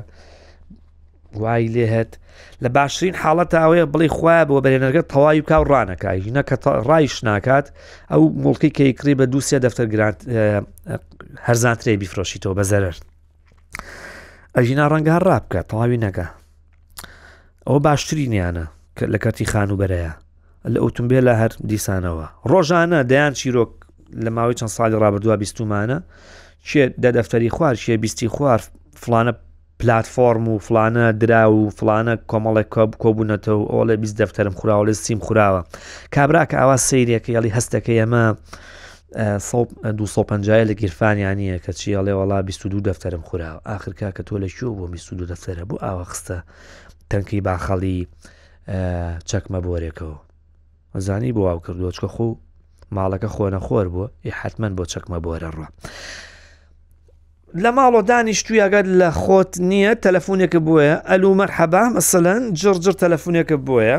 وای 1.37 1.67
لێ 1.73 1.85
هەت 1.95 2.11
لە 2.63 2.69
باشترین 2.75 3.13
حاڵەت 3.21 3.51
ئەوەیە 3.53 3.85
بڵی 3.93 4.07
خوای 4.07 4.45
بۆ 4.45 4.61
بەرێنەرگە 4.65 5.01
تەواوی 5.13 5.39
و 5.41 5.45
کاو 5.51 5.63
ڕانەکای 5.71 6.19
ژینە 6.25 6.41
کە 6.49 6.55
ڕایش 6.89 7.23
ناکات 7.23 7.65
ئەو 8.11 8.23
مڵکی 8.43 8.69
کەیکری 8.77 9.15
بە 9.19 9.23
دووسێ 9.31 9.57
دەفتەر 9.65 9.85
گرانت 9.93 10.19
هەرزانترێ 11.45 11.93
بیفرۆشیتەوە 12.01 12.53
بە 12.59 12.63
زەرر 12.71 12.95
ئەژینا 14.55 14.85
ڕەنگە 14.91 15.11
هەر 15.17 15.23
ڕابکە 15.29 15.61
تەواوی 15.71 15.97
نەکە 16.05 16.25
ئەو 17.67 17.79
باشترینیانە 17.87 18.65
لە 19.13 19.17
کەتی 19.23 19.45
خان 19.51 19.71
و 19.71 19.77
بەرەیە 19.81 20.13
لە 20.73 20.79
ئۆتمبیل 20.83 21.23
لە 21.29 21.33
هەر 21.41 21.51
دیسانەوە 21.71 22.25
ڕۆژانە 22.51 22.99
دەیان 23.11 23.33
چیرۆک 23.39 23.71
لە 24.25 24.29
ماوەی 24.35 24.55
چەند 24.59 24.71
ساڵی 24.77 24.97
ڕابردووە 25.03 25.35
بیستمانە 25.43 25.97
چێ 26.69 26.83
دە 27.03 27.09
دەفتەری 27.17 27.49
خوار 27.55 27.75
شێ 27.83 27.93
بیستی 28.03 28.27
خوار 28.35 28.61
فلانە 29.03 29.33
پلتفۆرم 29.85 30.47
و 30.47 30.57
فلانە 30.59 31.13
درا 31.19 31.53
و 31.53 31.69
فلانە 31.71 32.15
کۆمەڵێک 32.31 32.67
کۆب 32.75 32.91
کۆبوونەتەوە 33.03 33.65
ئۆڵێ 33.73 33.95
بیست 34.03 34.15
دەفتەرم 34.21 34.53
خوراوە 34.59 34.85
لە 34.87 34.91
سیم 34.91 35.19
خوراوە 35.19 35.61
کابرا 36.15 36.43
کە 36.49 36.53
ئاوا 36.61 36.77
سیرێکە 36.87 37.29
یاڵی 37.35 37.51
هەستەکە 37.57 37.93
ئەمە 38.01 38.25
250 39.91 40.65
لە 40.65 40.73
گیرفانیان 40.81 41.37
نیە 41.37 41.57
کە 41.65 41.71
چیڵێ 41.79 42.13
وڵا 42.19 42.39
22 42.41 42.79
دەفتەرم 42.89 43.21
خوراوە 43.27 43.61
آخرکا 43.65 44.09
کە 44.15 44.23
تۆ 44.27 44.35
لە 44.43 44.47
شو 44.55 44.75
بۆ 44.77 44.85
22 44.87 45.25
دەفتەرە 45.31 45.63
بوو 45.69 45.81
ئاوە 45.85 46.03
خستە 46.11 46.37
تەنکی 47.11 47.39
باخەڵی 47.47 47.99
چەکمە 49.29 49.59
بۆرێکەوە 49.65 50.17
زانی 51.05 51.31
بۆ 51.33 51.39
واو 51.47 51.59
کردووە 51.65 51.91
چکە 51.95 52.07
خۆ 52.15 52.29
ماڵەکە 52.95 53.27
خۆنە 53.35 53.59
خۆر 53.65 53.87
بووە 53.93 54.07
ی 54.27 54.31
حتمما 54.39 54.69
بۆ 54.77 54.83
چەکمە 54.91 55.17
بۆرە 55.25 55.49
ڕە. 55.57 55.67
لە 57.55 57.71
ماڵۆ 57.75 57.99
دانیشتوی 58.09 58.59
ئەگەر 58.65 58.85
لە 58.99 59.09
خۆت 59.21 59.51
نییە 59.69 59.91
تەلەفۆنێکە 60.03 60.59
بۆیە 60.67 60.95
ئەلو 61.09 61.31
مەرحەبا 61.39 61.83
مەسەلەن 61.97 62.41
جرجر 62.59 62.93
تەلەفۆنێکە 63.03 63.57
بۆیە 63.67 63.97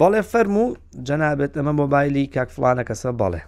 بەڵێ 0.00 0.20
فەرم 0.32 0.56
و 0.62 0.66
جەنابێت 1.06 1.52
ئەمە 1.58 1.72
مۆبایلی 1.80 2.24
کاک 2.34 2.48
فلانە 2.56 2.82
کەسە 2.88 3.10
بەڵێ 3.20 3.42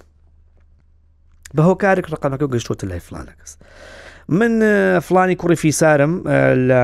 بە 1.56 1.62
هۆکارێک 1.68 2.06
ڕقەمەکە 2.12 2.46
گەشتوتە 2.52 2.84
لای 2.90 3.00
فلانە 3.08 3.32
کەس 3.40 3.52
من 4.38 4.52
فلانی 5.06 5.34
کوڕی 5.40 5.56
فیسارم 5.62 6.12
لە 6.68 6.82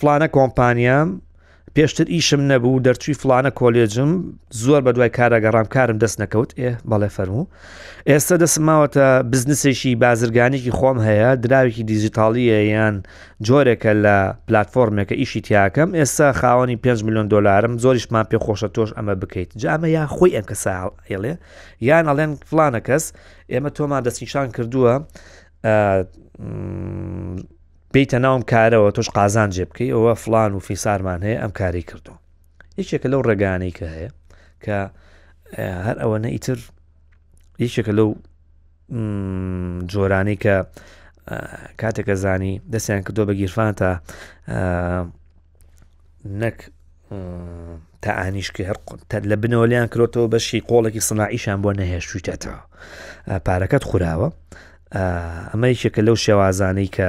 فلانە 0.00 0.28
کۆمپانیام 0.36 1.08
پێشتر 1.76 2.04
ئیشم 2.14 2.40
نەبوو 2.50 2.82
دەرچوی 2.86 3.14
فلانە 3.20 3.50
کۆلێجم 3.60 4.10
زۆر 4.62 4.80
بە 4.86 4.90
دوای 4.96 5.10
کارەگەڕام 5.18 5.66
کارم 5.74 5.98
دەست 6.04 6.16
نەکەوت 6.22 6.50
ئێ 6.60 6.70
بەڵێ 6.90 7.08
فەرموو 7.16 7.50
ئێستا 8.10 8.36
دەسمماوەتە 8.42 9.06
بزنسێکی 9.30 9.92
بازرگانێکی 10.04 10.72
خۆم 10.78 10.98
هەیە 11.08 11.30
دراوێکی 11.44 11.84
دیجیتالیە 11.90 12.58
یان 12.74 12.94
جۆرێکە 13.46 13.92
لە 14.04 14.16
پلتفۆرمێکە 14.46 15.14
ئیشی 15.20 15.40
تیاکەم 15.46 15.88
ئێستا 15.98 16.26
خاوەنی 16.40 16.76
5 16.76 17.04
میلیۆن 17.06 17.28
دلارم 17.32 17.78
زۆریشمان 17.82 18.24
پێ 18.30 18.38
خۆشە 18.44 18.68
تۆش 18.74 18.90
ئەمە 18.96 19.14
بکەیت 19.22 19.50
جامە 19.62 19.88
یا 19.96 20.04
خۆی 20.16 20.32
ئەم 20.36 20.44
کەس 20.50 20.64
هێڵێ 21.10 21.34
یان 21.90 22.04
ئەڵێن 22.10 22.32
فلانە 22.48 22.80
کەس 22.86 23.04
ئێمە 23.52 23.70
تۆمان 23.76 24.02
دەستنیشان 24.06 24.46
کردووە 24.56 24.94
بیتە 27.96 28.14
ناوم 28.14 28.40
کارەوە 28.42 28.92
تۆش 28.94 29.08
قازان 29.10 29.50
جێ 29.50 29.64
بکەی 29.68 29.90
ئەوە 29.94 30.14
فلان 30.16 30.52
و 30.54 30.58
فیسارمان 30.58 31.20
هەیە 31.22 31.40
ئەم 31.42 31.52
کاری 31.60 31.82
کردو 31.90 32.12
یەکێکە 32.80 33.08
لەو 33.12 33.22
ڕێگانەی 33.28 33.72
کە 33.78 33.86
هەیە 33.94 34.10
کە 34.64 34.78
هەر 35.86 35.96
ئەوەنە 36.02 36.28
ئیتر 36.34 36.58
یەکێکە 37.64 37.92
لەو 37.98 38.10
جۆرانی 39.92 40.36
کە 40.44 40.56
کاتێکە 41.80 42.14
زانی 42.22 42.54
دەستیان 42.72 43.02
کردو 43.06 43.26
بە 43.28 43.34
گیرفان 43.40 43.72
تا 43.80 43.90
نەک 46.42 46.58
تا 48.02 48.10
ئانیشکی 48.18 48.62
هەر 48.68 48.78
لە 49.30 49.36
بنەوەلیان 49.42 49.88
کرۆتەوە 49.92 50.28
بەشی 50.32 50.60
قۆڵێکی 50.70 51.00
سناعیشان 51.08 51.58
بۆ 51.64 51.70
نەهێشتێتەوە 51.80 52.58
پارەکەت 53.46 53.82
خوراوە 53.90 54.28
ئەمە 55.52 55.66
یشێکە 55.74 56.00
لەو 56.06 56.16
شێوازانەی 56.24 56.88
کە 56.96 57.08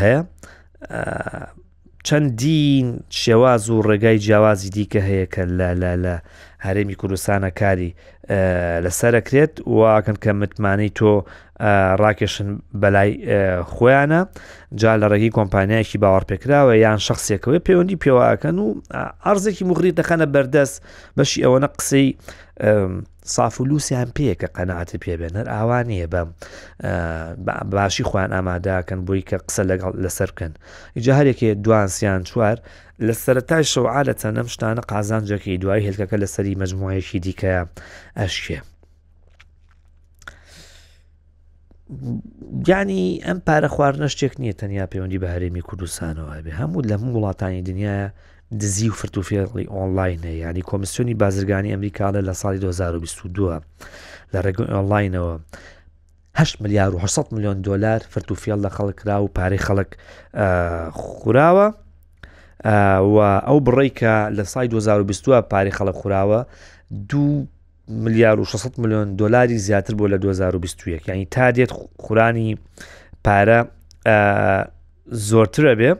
هەیە 0.00 0.20
چەندین 2.06 2.86
شێواز 3.20 3.62
و 3.70 3.76
ڕێگای 3.88 4.16
جیاوازی 4.24 4.70
دیکە 4.76 5.00
هەیە 5.08 5.26
کە 5.34 5.42
لە 5.58 5.92
لە 6.04 6.14
هەرێمی 6.66 6.96
کوردستانە 7.00 7.50
کاری 7.60 7.90
لەسەرەکرێت 8.84 9.54
واکەن 9.78 10.16
کە 10.24 10.30
متمانەی 10.40 10.92
تۆ 10.98 11.12
ڕاکێشن 12.02 12.48
بەلای 12.80 13.12
خۆیانە 13.74 14.20
جا 14.80 14.92
لە 15.00 15.06
ڕێگی 15.12 15.30
کۆمپانیایکی 15.38 15.98
باوەڕپێکراوە 16.02 16.74
یان 16.84 16.98
شخصێکەوەی 17.08 17.60
پەیوەندی 17.66 18.00
پێواکەن 18.04 18.56
و 18.64 18.66
ئارزێکی 19.24 19.64
مغری 19.70 19.96
دەخەنە 20.00 20.26
بەردەست 20.34 20.76
بەشی 21.16 21.44
ئەوەنە 21.44 21.68
قسەی 21.76 22.06
سافلووسیان 23.34 24.10
پێە 24.18 24.34
کە 24.40 24.48
قەنعاتی 24.56 24.98
پێبێنەر 25.04 25.46
ئاوانەیە 25.54 26.06
بەم 26.14 26.28
باشی 27.74 28.04
خوان 28.08 28.30
ئاماداکەن 28.36 29.00
بووی 29.06 29.24
کە 29.28 29.36
قسە 29.48 29.62
لەگەڵ 29.70 29.92
لەسەرکەن 30.04 30.52
ئیجا 30.96 31.12
هەرێکێ 31.20 31.48
دوانسییان 31.64 32.22
چوار 32.30 32.56
لە 33.06 33.12
سەرەتای 33.24 33.64
شەوعا 33.72 34.02
لە 34.08 34.14
چەندەم 34.20 34.48
شتانە 34.54 34.82
قازانجەکەی 34.92 35.58
دوای 35.62 35.82
هێلکەکە 35.86 36.16
لە 36.22 36.26
سەری 36.34 36.58
مجموعایەکی 36.62 37.18
دیکە 37.24 37.52
ئەشکێ. 38.18 38.60
گیانی 42.66 43.04
ئەم 43.26 43.38
پارە 43.48 43.68
خواردنە 43.74 44.08
شتێک 44.14 44.32
نییە 44.40 44.54
تەنیا 44.60 44.86
پەیوەندی 44.92 45.20
بە 45.22 45.28
هەرێمی 45.34 45.62
کوردستانەوە 45.68 46.34
بێ 46.44 46.52
هەموو 46.60 46.82
لە 46.88 46.92
هەموو 46.96 47.14
وڵاتانی 47.18 47.62
دنیاە 47.68 48.06
دزی 48.58 48.88
و 48.88 48.92
فرتوفێڵی 48.92 49.64
ئۆنلاینە 49.70 50.32
ینی 50.42 50.62
کۆمیسیۆنی 50.70 51.14
بازرگانی 51.22 51.70
ئەمریکاە 51.74 52.16
لە 52.28 52.32
ساڵی 52.42 52.58
2022 52.58 53.60
لە 54.32 54.40
ڕێگەی 54.44 54.70
ئۆنلاینەوە 54.74 55.40
8 56.34 56.60
میلیار 56.62 56.94
و 56.94 56.98
600 56.98 57.32
میلیۆن 57.32 57.62
دلار 57.62 57.98
فرتوفیل 57.98 58.62
لە 58.66 58.70
خەڵکرا 58.70 59.16
و 59.22 59.28
پارەی 59.38 59.58
خەڵک 59.62 59.90
خوراوە 60.92 61.74
و 63.14 63.18
ئەو 63.46 63.60
بڕێکە 63.66 64.30
لە 64.34 64.42
سای 64.44 64.68
2020 64.68 65.42
پارەی 65.42 65.72
خەڵک 65.74 65.94
خوراوە 65.94 66.44
دو 67.08 67.46
میلیار 67.88 68.40
و 68.40 68.44
600 68.44 68.78
میلیۆن 68.78 69.16
دلاری 69.16 69.58
زیاتر 69.58 69.94
بۆ 69.94 70.08
لە 70.10 70.14
2021 70.22 71.08
ینی 71.08 71.24
تا 71.26 71.50
دێت 71.52 71.72
خورانی 71.98 72.58
پارە 73.28 73.60
زۆرترە 75.12 75.74
بێ 75.78 75.94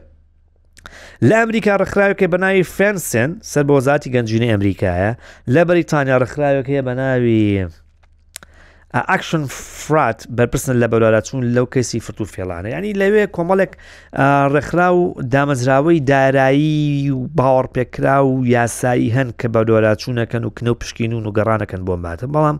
لە 1.29 1.35
ئەمریکا 1.41 1.73
ڕخراوەکە 1.83 2.27
بە 2.33 2.37
ناوی 2.43 2.63
فەنسن 2.77 3.29
سەر 3.51 3.63
بە 3.67 3.73
وەزاتی 3.77 4.09
گەنجینی 4.15 4.51
ئەمریکایە 4.53 5.11
لە 5.53 5.61
بەریتانیا 5.69 6.17
ڕخراوەکەیە 6.23 6.81
بە 6.87 6.93
ناوی 7.01 7.45
ئاکشن 9.09 9.43
فرات 9.85 10.19
بەرپرسن 10.37 10.73
لە 10.81 10.87
بەلارە 10.91 11.21
چوون 11.27 11.41
لەو 11.55 11.65
کەسی 11.73 11.99
فرت 12.05 12.19
و 12.21 12.25
فێڵانە 12.33 12.67
ینی 12.75 12.93
لەوێ 13.01 13.23
کۆمەڵێک 13.35 13.71
ڕێکخرا 14.53 14.89
و 14.95 15.01
دامەزراوەی 15.33 15.99
دارایی 16.11 16.79
و 17.11 17.19
باوەڕپێکرا 17.37 18.17
و 18.29 18.33
یاسایی 18.55 19.09
هەن 19.17 19.29
کە 19.39 19.47
بە 19.53 19.61
دۆراچوونەکەن 19.67 20.43
و 20.45 20.49
کنە 20.57 20.69
و 20.73 20.79
پشکین 20.81 21.11
و 21.13 21.19
نوگەڕانەکەن 21.25 21.81
بۆ 21.87 21.93
ماتە 22.03 22.25
بەڵام 22.33 22.57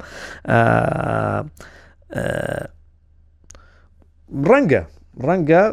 ڕەنگە 4.50 4.82
ڕەنگە 5.28 5.64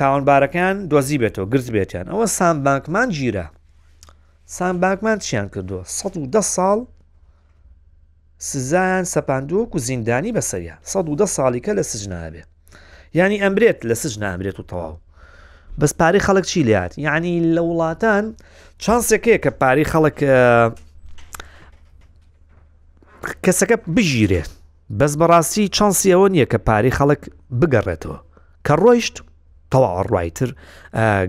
تاوانبارەکەیان 0.00 0.76
دۆزی 0.90 1.18
بێتەوە 1.22 1.46
گرت 1.52 1.66
بێتیان 1.74 2.06
ئەوە 2.12 2.26
سام 2.38 2.56
بانکمان 2.64 3.08
گیرە 3.18 3.46
سام 4.56 4.74
بانکمان 4.82 5.18
چیان 5.18 5.48
کردووە 5.54 5.82
110 5.84 6.40
ساڵ 6.56 6.78
سزایان 8.38 9.04
سەپاندووەک 9.14 9.72
و 9.74 9.78
زیندانی 9.88 10.32
بەسەریە 10.36 10.74
110 10.82 11.26
ساڵیکە 11.36 11.70
لە 11.78 11.82
سژنابێ 11.92 12.42
ینی 13.14 13.38
ئەمرێت 13.42 13.78
لە 13.88 13.94
سژ 14.02 14.14
نامرێت 14.24 14.58
و 14.60 14.62
تەواو 14.70 14.92
بەس 15.80 15.92
پاری 16.00 16.20
خەڵک 16.26 16.44
چی 16.50 16.62
لات 16.62 16.92
یعنی 16.98 17.54
لە 17.56 17.62
وڵاتان 17.68 18.24
چانسێکەیە 18.84 19.38
کە 19.44 19.50
پاری 19.60 19.84
خەڵک 19.92 20.18
کەسەکە 23.44 23.76
بژیرێت 23.96 24.50
بەس 24.98 25.12
بەڕاستی 25.20 25.64
چانسی 25.76 26.08
ئەوە 26.14 26.28
نییە 26.34 26.46
کە 26.52 26.58
پاری 26.68 26.90
خەڵک 26.98 27.22
بگەڕێتەوە 27.60 28.18
کە 28.66 28.74
ڕۆیشت 28.82 29.16
و 29.20 29.24
تەواو 29.74 30.02
ڕایتر 30.12 30.50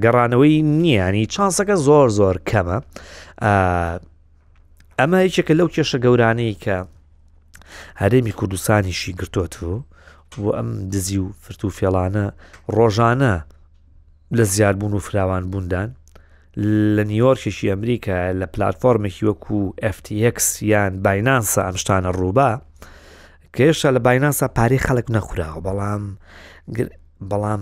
گەڕانەوەی 0.04 0.60
نییەنی 0.82 1.26
چانسەکە 1.34 1.76
زۆر 1.88 2.08
زۆر 2.20 2.36
کەمە 2.50 2.78
ئەمە 5.00 5.18
هیچێکە 5.26 5.54
لەو 5.60 5.68
کێشە 5.76 5.98
گەورانەی 6.06 6.54
کە 6.64 6.78
هەرێمی 8.02 8.34
کوردستانیشی 8.40 9.14
گرتوۆت 9.20 9.54
بوو 9.60 9.84
بۆ 10.38 10.50
ئەم 10.58 10.70
دزی 10.92 11.18
و 11.24 11.28
فرت 11.44 11.62
و 11.66 11.70
فێڵانە 11.78 12.26
ڕۆژانە 12.76 13.36
لە 14.38 14.44
زیادبوون 14.54 14.94
و 14.94 15.00
فراوان 15.08 15.44
بووندان 15.52 15.90
لە 16.96 17.04
نیویۆرکشی 17.12 17.70
ئەمریکا 17.72 18.18
لە 18.42 18.46
پلتفۆرمێکی 18.54 19.26
وەکو 19.28 19.60
FTX 19.98 20.38
یان 20.72 20.94
باینانسە 21.06 21.58
ئەم 21.68 21.76
شتانە 21.82 22.10
ڕووبا 22.20 22.52
کێشە 23.58 23.90
لە 23.96 24.00
باینانسا 24.06 24.48
پارەی 24.58 24.84
خەڵک 24.86 25.06
نەخوراوە 25.16 25.60
بەڵام 25.66 26.04
بەڵام 27.32 27.62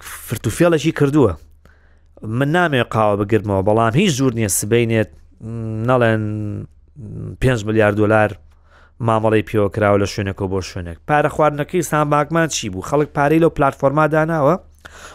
فرتوفێڵەشی 0.00 0.92
کردووە 1.00 1.32
من 2.22 2.48
نامێ 2.56 2.82
قاوە 2.92 3.16
بگرمەوە 3.20 3.62
بەڵام 3.68 3.92
هیچ 4.00 4.12
زور 4.18 4.32
نییە 4.34 4.48
سبینێت 4.60 5.10
نەڵێن 5.88 6.20
5 7.44 7.64
میلیارد 7.66 7.96
دلار 7.96 8.30
مامەڵی 9.06 9.42
پیۆکراوە 9.48 9.98
لە 10.02 10.06
شوێنەکەەوە 10.14 10.50
بۆ 10.52 10.60
شوێنێک 10.70 10.98
پارە 11.08 11.28
خواردنەکەی 11.36 11.80
سان 11.90 12.10
باکمان 12.10 12.48
چی 12.54 12.68
بوو 12.68 12.82
خەڵک 12.88 13.08
پارەی 13.16 13.40
لەو 13.44 13.50
پلتفۆرما 13.56 14.04
داناوە 14.14 14.56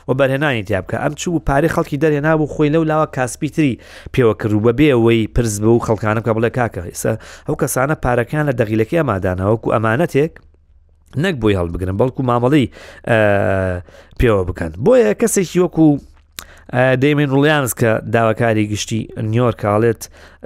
و 0.08 0.12
بەرهێنانی 0.20 0.64
دیابکە 0.68 0.98
ئەم 1.04 1.14
چوو 1.14 1.40
پارەی 1.50 1.70
خەڵکی 1.76 1.98
دەرهێنا 2.04 2.34
بوو 2.38 2.52
خۆی 2.56 2.72
لەو 2.76 2.84
لاوە 2.92 3.08
کاسپیتری 3.16 3.80
پێوەکردو 4.14 4.60
بە 4.66 4.72
بێەوەی 4.80 5.28
پرس 5.36 5.60
بە 5.62 5.68
و 5.72 5.80
خەڵکانم 5.88 6.24
کە 6.26 6.32
بڵێ 6.38 6.50
کاکە 6.58 6.82
ئێستا 6.90 7.14
ئەو 7.48 7.56
کەسانە 7.62 7.96
پارەکان 8.04 8.44
لە 8.50 8.54
دەغیلەکەی 8.60 9.00
ئەمادانەوەکو 9.02 9.74
ئەمانەتێک 9.74 10.34
نەک 11.16 11.36
بۆی 11.42 11.56
هەڵبگرن 11.60 11.96
بەڵکو 12.02 12.22
مامەڵی 12.30 12.66
پێوە 14.20 14.44
بکەن 14.50 14.72
بۆیە 14.86 15.14
کەسێکی 15.22 15.60
وەکو 15.64 15.86
دەیمێن 17.02 17.30
ڕڵیانس 17.36 17.74
کە 17.80 17.92
داواکاری 18.16 18.68
گشتی 18.72 19.02
نیۆر 19.32 19.54
کاڵێت 19.64 20.02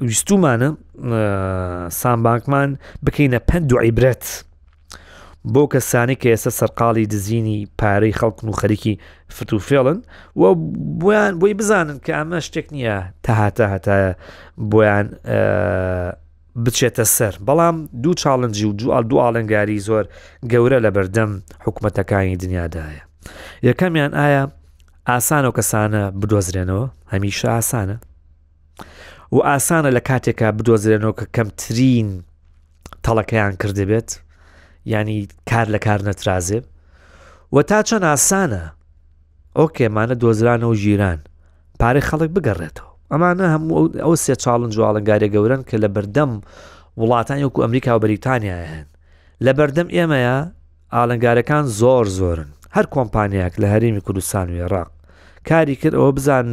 ویستومانە 0.07 0.69
سامبانکمان 2.01 2.69
بکەینە 3.05 3.39
پند 3.49 3.71
و 3.73 3.77
عیبرەت 3.85 4.25
بۆ 5.53 5.63
کەسانی 5.73 6.15
کە 6.21 6.27
ئێستا 6.31 6.51
سەرقاڵی 6.59 7.05
دزینی 7.13 7.59
پارەی 7.79 8.13
خەڵکن 8.19 8.47
و 8.49 8.57
خەریکی 8.61 8.93
فتوفێڵن 9.37 9.97
و 10.41 10.43
بۆیان 10.99 11.33
بۆی 11.41 11.53
بزانن 11.59 11.97
کە 12.05 12.11
ئەمە 12.17 12.39
شتێک 12.47 12.67
نییە 12.75 12.97
تاهاتە 13.27 13.65
هەتایە 13.73 14.11
بۆیان 14.71 15.07
بچێتە 16.65 17.03
سەر 17.17 17.33
بەڵام 17.47 17.77
دوو 18.03 18.13
چاڵنجی 18.21 18.65
و 18.69 18.73
دوو 18.79 19.01
دو 19.09 19.15
ئاڵنگاری 19.23 19.83
زۆر 19.87 20.05
گەورە 20.51 20.79
لە 20.85 20.89
بەردەم 20.95 21.31
حکوومەتەکانی 21.65 22.37
دنیادایە 22.43 23.03
یەکەمیان 23.67 24.11
ئایا 24.19 24.43
ئاسانە 25.09 25.47
و 25.49 25.55
کەسانە 25.57 26.01
بدۆزرێنەوە 26.21 26.85
هەمیشە 27.13 27.47
ئاسانە 27.55 27.97
و 29.35 29.37
ئاسانە 29.49 29.89
لە 29.97 30.01
کاتێکا 30.09 30.47
بدۆزرێنەوە 30.57 31.13
کە 31.19 31.25
کەمترین 31.35 32.07
تەڵەکەیان 33.05 33.53
کردبێت 33.61 34.09
ینی 34.93 35.19
کار 35.49 35.67
لە 35.75 35.79
کار 35.85 35.99
نەترازێ 36.07 36.59
و 37.53 37.57
تا 37.69 37.79
چەند 37.87 38.03
ئاسانە 38.11 38.63
ئەو 39.57 39.67
کێمانە 39.77 40.15
دۆزرانە 40.21 40.65
و 40.69 40.75
ژیران 40.83 41.19
پارەی 41.79 42.07
خەڵک 42.09 42.29
بگەڕێتەوە 42.35 42.95
ئەمانە 43.11 43.45
هەموو 43.55 43.81
ئەو 44.03 44.13
سێ 44.23 44.33
چاڵن 44.43 44.69
جوواڵنگارە 44.75 45.27
گەورن 45.35 45.61
کە 45.69 45.75
لە 45.83 45.89
بەردەم 45.95 46.31
وڵاتان 47.01 47.37
یەکو 47.45 47.63
ئەمریکا 47.63 47.91
و 47.95 48.01
بەریتانیا 48.03 48.57
هەن 48.71 48.85
لە 49.45 49.51
بەردەم 49.57 49.87
ئێمەیە 49.95 50.35
ئالنگارەکان 50.95 51.65
زۆر 51.79 52.05
زۆرن 52.19 52.49
هەر 52.75 52.85
کۆمپانیاک 52.95 53.53
لە 53.61 53.67
هەرمی 53.73 54.05
کوردستان 54.07 54.47
و 54.49 54.55
عێراق 54.63 54.89
کاری 55.49 55.75
کرد 55.75 55.93
ئەوە 55.95 56.11
بزان 56.15 56.45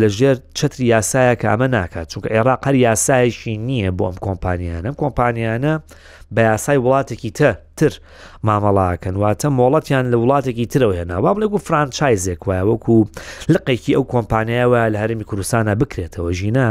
لە 0.00 0.08
ژێر 0.18 0.36
چتری 0.58 0.86
یاسایە 0.98 1.34
کامە 1.42 1.68
ناکات 1.76 2.06
چونکە 2.14 2.28
عێراق 2.32 2.60
هەر 2.66 2.74
یاسایشی 2.86 3.54
نییە 3.68 3.90
بۆ 3.98 4.04
ئەم 4.08 4.16
کۆمپانیانە 4.26 4.90
کۆمپانیانە 5.02 5.72
بە 6.34 6.40
یاسای 6.50 6.78
وڵاتێکی 6.84 7.30
تە 7.38 7.48
تر 7.78 7.92
مامەڵاکەن 8.46 9.14
واتە 9.22 9.48
مۆڵەتیان 9.58 10.04
لە 10.12 10.16
وڵاتێکی 10.22 10.66
ترەوە 10.72 10.94
هێنا 10.98 11.16
باب 11.22 11.36
لەگو 11.42 11.58
فرانچایزێک 11.66 12.40
وایە 12.48 12.64
وەکو 12.70 12.96
لقێکی 13.54 13.92
ئەو 13.96 14.04
کۆمپانیایەوە 14.14 14.80
لە 14.94 14.98
هەرمی 15.02 15.24
کوردستانە 15.28 15.74
بکرێتەوە 15.80 16.30
ژینە. 16.40 16.68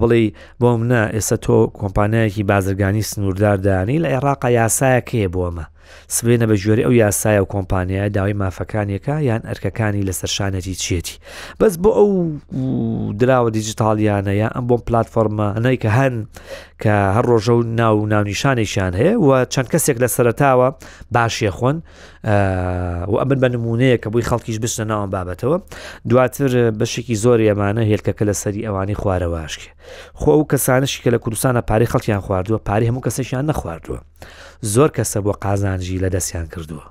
بڵێ 0.00 0.22
بۆ 0.60 0.68
منە 0.80 1.02
ئێستا 1.14 1.36
تۆ 1.44 1.56
کۆمپانیایەکی 1.80 2.42
بازرگانی 2.52 3.02
سنوورداردانی 3.10 3.98
لە 4.02 4.08
عێراقا 4.14 4.48
یاسایەکەیە 4.66 5.28
بۆمە 5.34 5.66
سبێنە 6.18 6.42
بە 6.50 6.54
ژێری 6.62 6.82
ئەو 6.86 6.92
یاسایە 7.02 7.40
و 7.44 7.50
کۆمپانیای 7.54 8.08
داوای 8.16 8.34
مافەکانیەکە 8.40 9.08
یان 9.28 9.42
ئەرکەکانی 9.50 10.06
لەسەر 10.08 10.30
شانەتی 10.36 10.74
چێتی 10.84 11.16
بەس 11.60 11.72
بۆ 11.82 11.90
ئەو 11.98 12.10
دراوە 13.20 13.50
دیجیتالیانە 13.56 14.34
یا 14.42 14.48
ئەم 14.56 14.64
بۆم 14.68 14.80
پلتفۆرمە 14.88 15.46
ئەنەی 15.56 15.76
کە 15.82 15.88
هەن 15.98 16.14
کە 16.82 16.92
هەر 17.16 17.24
ڕۆژە 17.30 17.54
و 17.58 17.62
ناو 17.80 18.06
ناونیشانێکیان 18.12 18.92
هەیە 19.00 19.14
و 19.26 19.30
چەند 19.52 19.68
کەسێک 19.72 19.96
لە 20.04 20.08
سەرتاوە 20.16 20.68
باشیە 21.14 21.50
خۆن 21.56 21.76
و 23.12 23.14
ئەمن 23.20 23.38
بە 23.42 23.48
نمونەیە 23.54 23.96
کە 24.02 24.08
بووی 24.12 24.22
خەڵکیش 24.30 24.58
بشتە 24.64 24.80
ناوم 24.90 25.10
بابەتەوە 25.16 25.58
دواتر 26.08 26.50
بەشێکی 26.78 27.14
زۆر 27.24 27.38
ئەمانە 27.50 27.82
هێلکەکە 27.90 28.22
لە 28.28 28.32
سەری 28.42 28.66
ئەوانی 28.66 28.94
خوارەواشکێ 29.00 29.70
خۆ 30.20 30.28
و 30.38 30.44
کەسانشی 30.52 31.02
کە 31.04 31.10
لە 31.14 31.18
کوردستانە 31.24 31.60
پاری 31.68 31.86
خەڵکیان 31.92 32.20
خواردووە 32.26 32.58
پاری 32.68 32.88
هەموو 32.88 33.04
کەسەشیان 33.06 33.44
نەخواردووە 33.50 34.00
زۆر 34.74 34.90
کەسە 34.96 35.18
بۆ 35.24 35.32
قازان 35.44 35.77
قازانجی 35.78 35.98
لە 35.98 36.08
دەستیان 36.12 36.48
کردووە 36.50 36.84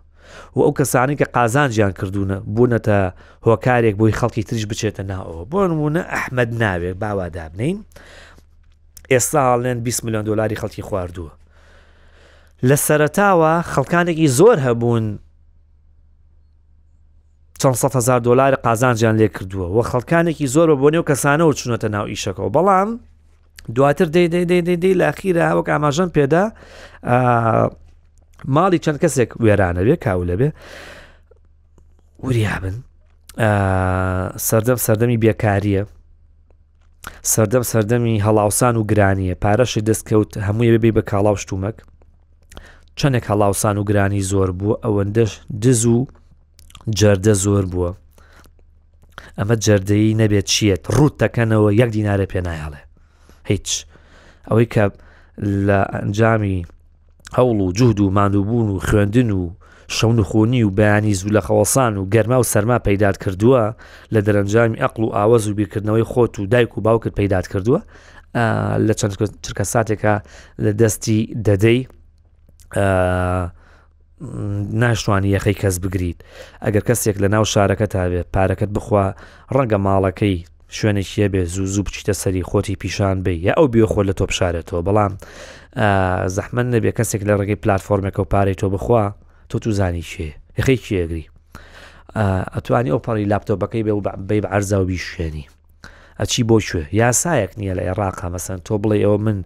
و 0.55 0.59
ئەو 0.59 0.71
کەسانی 0.73 1.15
کە 1.19 1.25
قازانجیان 1.33 1.91
کردوونە 1.91 2.41
بوونەتە 2.55 2.97
هۆکارێک 3.45 3.95
بۆی 3.99 4.11
خەڵکی 4.19 4.43
تریش 4.47 4.65
بچێتە 4.71 5.03
ناەوە 5.11 5.43
بۆ 5.51 5.59
نمونە 5.69 6.01
ئەحمد 6.13 6.49
ناوێت 6.63 6.95
باوا 7.03 7.27
دابنین 7.29 7.77
ئێستا 9.11 9.39
هاڵێن 9.47 9.77
20 9.83 10.03
میلیۆن 10.05 10.23
دلاری 10.29 10.55
خەڵکی 10.55 10.81
خواردووە 10.87 11.31
لە 12.69 12.75
سەرتاوە 12.87 13.51
خەڵکانێکی 13.73 14.27
زۆر 14.39 14.57
هەبوون 14.67 15.05
400هزار 17.61 18.19
دلار 18.27 18.55
قازانجیان 18.65 19.15
لێ 19.19 19.27
کردووە 19.35 19.67
و 19.75 19.79
خەڵکانێکی 19.91 20.47
زۆر 20.55 20.67
بە 20.71 20.77
بۆنێ 20.81 20.97
و 20.99 21.03
کەسانەوە 21.09 21.53
چونەتە 21.59 21.87
ناو 21.95 22.05
ئیشەکەەوە 22.11 22.49
بەڵام 22.55 22.89
دواتر 23.75 24.05
دەی 24.83 24.95
لاخیرە 25.01 25.45
وەک 25.57 25.67
ئاماژەن 25.71 26.09
پێدا 26.15 26.43
ماڵی 28.45 28.77
چەند 28.85 28.97
کەسێک 29.03 29.29
وێرانەبێ 29.43 29.95
کاول 30.05 30.27
لەبێ 30.31 30.49
وریابن 32.23 32.75
سەردەم 34.47 34.77
سەردەمی 34.85 35.17
بێکاریە 35.23 35.83
سەردەم 37.33 37.63
سەردەمی 37.71 38.21
هەڵاوسان 38.25 38.75
و 38.77 38.87
گرانیە 38.91 39.35
پارەشی 39.43 39.85
دەستکەوت 39.89 40.31
هەمووی 40.47 40.71
ببێ 40.77 40.91
بە 40.97 41.01
کاڵاو 41.09 41.35
شتومەک 41.43 41.77
چەندێک 42.99 43.25
هەڵاوسان 43.31 43.75
و 43.77 43.83
گرانی 43.89 44.21
زۆر 44.31 44.49
بووە 44.59 44.75
ئەوەندەش 44.85 45.31
دز 45.63 45.81
و 45.85 45.99
جەردە 46.99 47.33
زۆر 47.43 47.65
بووە 47.71 47.91
ئەمە 49.37 49.55
جەردەیی 49.65 50.17
نەبێت 50.21 50.45
چیت 50.53 50.83
ڕوت 50.95 51.13
دەکەنەوە 51.23 51.69
یەک 51.81 51.89
دیناە 51.95 52.25
پێنایاڵێ 52.33 52.81
هیچ 53.51 53.67
ئەوەی 54.49 54.67
کە 54.73 54.85
لە 55.67 55.79
ئەنجامی 55.93 56.57
هەوڵ 57.35 57.61
و 57.61 57.71
جوود 57.71 57.99
و 57.99 58.09
ماندووبوون 58.09 58.69
و 58.69 58.79
خوێندن 58.79 59.31
و 59.31 59.49
شەون 59.91 60.23
خۆنی 60.23 60.63
و 60.63 60.69
بەیانی 60.79 61.13
زوو 61.13 61.29
لە 61.29 61.41
خەوەسان 61.43 61.97
و 61.97 62.09
گەرما 62.09 62.31
و 62.39 62.43
سەرما 62.43 62.79
پەیداد 62.87 63.17
کردووە 63.23 63.73
لە 64.13 64.19
دەرەنجامی 64.25 64.81
ئەقل 64.81 65.03
و 65.03 65.09
ئاوەز 65.15 65.47
و 65.47 65.53
بیرکردنەوەی 65.55 66.03
خۆت 66.05 66.39
و 66.39 66.45
دایک 66.45 66.77
و 66.77 66.81
باوکت 66.81 67.15
پەیداد 67.19 67.47
کردووە 67.47 67.79
لە 68.87 68.93
چەند 68.99 69.11
چرکە 69.47 69.63
ساتێکە 69.73 70.15
لە 70.65 70.71
دەستی 70.81 71.35
دەدەی 71.47 71.87
ناشتوانانی 74.81 75.37
یەخی 75.39 75.53
کەس 75.61 75.79
بگریت 75.79 76.17
ئەگەر 76.65 76.83
کەسێک 76.87 77.17
لە 77.23 77.27
ناو 77.33 77.45
شارەکە 77.45 77.87
تاوێت 77.87 78.27
پارەکەت 78.35 78.69
بخوا 78.75 79.05
ڕەنگە 79.55 79.77
ماڵەکەی 79.85 80.39
شوێنێکیە 80.69 81.27
بێ 81.33 81.41
زوو 81.53 81.65
زوو 81.73 81.83
بچیتە 81.85 82.11
سەری 82.21 82.43
خۆتی 82.49 82.75
پیشان 82.81 83.23
بێ 83.25 83.31
یا 83.45 83.53
ئەو 83.59 83.67
بێخۆ 83.73 84.01
لە 84.09 84.13
تۆ 84.19 84.25
بشارێتەوە 84.31 84.81
بەڵام 84.87 85.13
زەحمن 86.35 86.67
نەبێ 86.73 86.91
کەسێک 86.97 87.21
لە 87.27 87.33
ڕێگەی 87.39 87.55
پلتفۆرمێکەوە 87.63 88.27
پارەی 88.33 88.53
تۆ 88.61 88.67
بخوا 88.73 89.03
تۆ 89.49 89.57
تو 89.63 89.71
زانی 89.71 90.01
چێ 90.11 90.29
یخی 90.57 90.77
کێگری 90.85 91.25
ئەتوانی 92.55 92.91
ئەو 92.93 92.99
پەڕی 93.05 93.25
لاپتۆپەکەی 93.31 93.83
بێ 93.87 93.93
بی 94.29 94.39
عرزا 94.55 94.77
و 94.81 94.85
بیشێنی 94.89 95.45
ئەچی 96.21 96.41
بۆ 96.49 96.57
شوێ 96.67 96.85
یاسایەک 97.01 97.51
نییە 97.59 97.73
لە 97.77 97.81
عێراقا 97.87 98.27
مەسەن 98.35 98.59
تۆ 98.67 98.73
بڵێ 98.81 98.97
ئەوە 99.05 99.17
من 99.25 99.37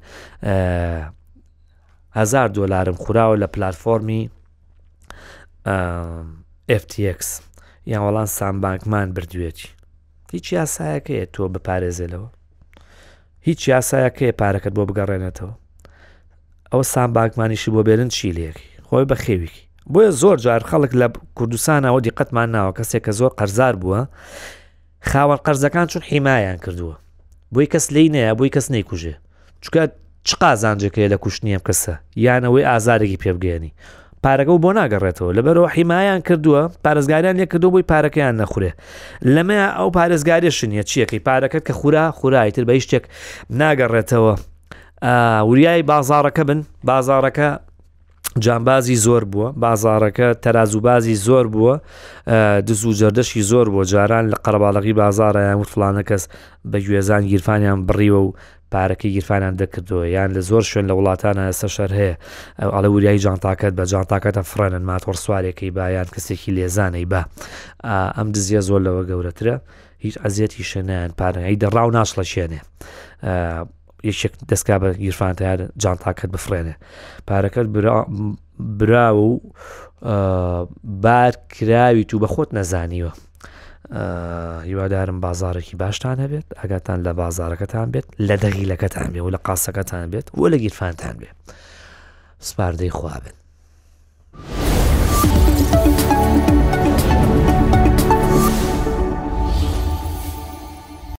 هزار 2.14 2.48
دۆلارم 2.58 2.96
خوراوە 3.04 3.36
لە 3.44 3.48
پلتفۆرمی 3.54 4.24
FTX 6.82 7.22
یان 7.92 8.02
وەڵام 8.08 8.26
سامبانکمان 8.38 9.08
بردوێتی 9.14 9.70
هیچ 10.34 10.54
یاسایەکەیە 10.54 11.26
تۆ 11.36 11.42
بپارێزێلەوە 11.54 12.30
هیچ 13.48 13.62
یاسایەکەیە 13.76 14.34
پارەکەت 14.42 14.74
بۆ 14.78 14.84
بگەڕێنێتەوە 14.90 15.54
ئەو 16.72 16.82
سامباکمانیشی 16.94 17.72
بۆ 17.76 17.82
بێرن 17.88 18.10
چیلێکی 18.18 18.68
خۆی 18.88 19.06
بە 19.10 19.16
خێویکی 19.24 19.64
بۆیە 19.94 20.12
زۆر 20.22 20.38
جار 20.46 20.62
خەڵک 20.70 20.92
لە 21.02 21.08
کوردستانەوە 21.38 22.00
دیقەتمان 22.06 22.50
ناوە 22.56 22.72
کەسێک 22.78 23.04
کە 23.08 23.12
زۆر 23.20 23.32
قەرزار 23.40 23.76
بووە 23.82 24.02
خاوەن 25.10 25.40
قەرزەکان 25.46 25.88
چون 25.92 26.02
حیمایان 26.10 26.58
کردووە 26.64 26.96
بۆی 27.54 27.68
کەس 27.74 27.86
لی 27.96 28.10
نەیە 28.16 28.34
بۆی 28.38 28.54
کەس 28.56 28.68
نەیکوژێ 28.74 29.16
چکە 29.64 29.84
چ 30.28 30.30
قازانجەکەی 30.42 31.10
لە 31.14 31.18
کوشتنیم 31.24 31.62
کەسە 31.68 31.94
یانەوەی 32.26 32.68
ئازارێکی 32.70 33.22
پێبگەێنی 33.24 33.72
پارەکە 34.26 34.50
و 34.56 34.60
بۆ 34.66 34.72
ناگەڕێتەوە 34.78 35.32
لەبەرەوە 35.38 35.70
حیمایان 35.76 36.20
کردووە 36.28 36.62
پارێزگاریان 36.86 37.36
لە 37.42 37.46
کردو 37.52 37.72
بووی 37.72 37.86
پارەکەیان 37.92 38.36
نەخورێ 38.42 38.72
لەمە 39.36 39.58
ئەو 39.78 39.90
پارێزگاری 39.98 40.52
شنیە 40.60 40.84
چیەکەی 40.90 41.22
پارەکەت 41.28 41.64
کە 41.68 41.74
خورا 41.80 42.06
خورایتر 42.18 42.64
بە 42.70 42.74
شتێک 42.86 43.04
ناگەڕێتەوە 43.62 44.34
وریای 45.50 45.82
بازارەکە 45.92 46.44
بن 46.50 46.60
بازارەکە 46.90 47.50
جانبازی 48.46 48.96
زۆر 49.06 49.24
بووە 49.32 49.48
بازارەکە 49.66 50.28
تەرازوبازی 50.44 51.16
زۆر 51.28 51.46
بووە 51.54 51.76
دز 52.68 52.86
و 52.86 52.94
جەردەشی 53.00 53.42
زۆر 53.52 53.68
بۆ 53.74 53.82
جاران 53.92 54.26
لە 54.32 54.36
قەرباڵقی 54.46 54.94
بازارە 55.02 55.40
یان 55.48 55.58
وتفلانە 55.62 56.04
کەس 56.10 56.24
بە 56.72 56.78
گوێزان 56.86 57.24
گیرفانیان 57.32 57.80
بڕیوە 57.88 58.20
و 58.28 58.30
پارەکەی 58.72 59.12
گیرفانان 59.12 59.56
دەکردووە 59.62 60.06
یان 60.16 60.30
لە 60.36 60.40
زۆر 60.50 60.64
شوێن 60.72 60.86
لە 60.90 60.94
وڵاتانە 61.00 61.44
ئەسە 61.50 61.68
شەر 61.76 61.92
هەیە 62.00 62.16
ئەڵە 62.76 62.90
وریایی 62.94 63.20
جانتاکەت 63.26 63.74
بە 63.80 63.84
جانتاکەتە 63.92 64.44
فرێنن 64.52 64.84
ماتۆر 64.90 65.16
سوارێکی 65.24 65.72
بایان 65.78 66.08
کەسێکی 66.16 66.52
لێزانەی 66.58 67.06
بە 67.12 67.22
ئەم 68.18 68.28
دزیە 68.36 68.62
زۆر 68.68 68.82
لەوە 68.88 69.04
گەورەترە 69.10 69.56
هیچ 70.04 70.16
ئەزیەتی 70.24 70.64
شەنیان 70.72 71.12
پارەی 71.20 71.56
دەڕاو 71.64 71.90
ناش 71.98 72.12
لە 72.20 72.24
شوێنێ 72.34 72.60
یەکێک 74.10 74.34
دەستکا 74.52 74.76
بە 74.82 74.90
گیرفانتیار 75.04 75.60
جانتاکەت 75.82 76.30
بفرێنێ 76.36 76.76
پارەکەت 77.28 77.68
برا 78.80 79.10
و 79.18 79.40
بار 81.04 81.34
کراوی 81.54 82.04
تو 82.10 82.18
بە 82.24 82.28
خۆت 82.34 82.50
نەزانیوە 82.58 83.12
هیوادارم 84.64 85.20
بازارێکی 85.20 85.76
باشتان 85.80 86.18
هەبێت 86.26 86.48
ئەگاتان 86.64 87.00
لە 87.06 87.12
بازارەکەتان 87.22 87.88
بێت 87.94 88.08
لە 88.28 88.36
دەغیلەکەتان 88.44 89.08
بێ 89.14 89.20
و 89.24 89.30
لە 89.36 89.40
قاسەکەتان 89.48 90.10
بێت 90.12 90.28
وە 90.38 90.48
لە 90.54 90.58
گیرفانتان 90.64 91.16
بێت 91.22 91.36
سپاردەی 92.48 92.92
خوابن. 92.98 93.36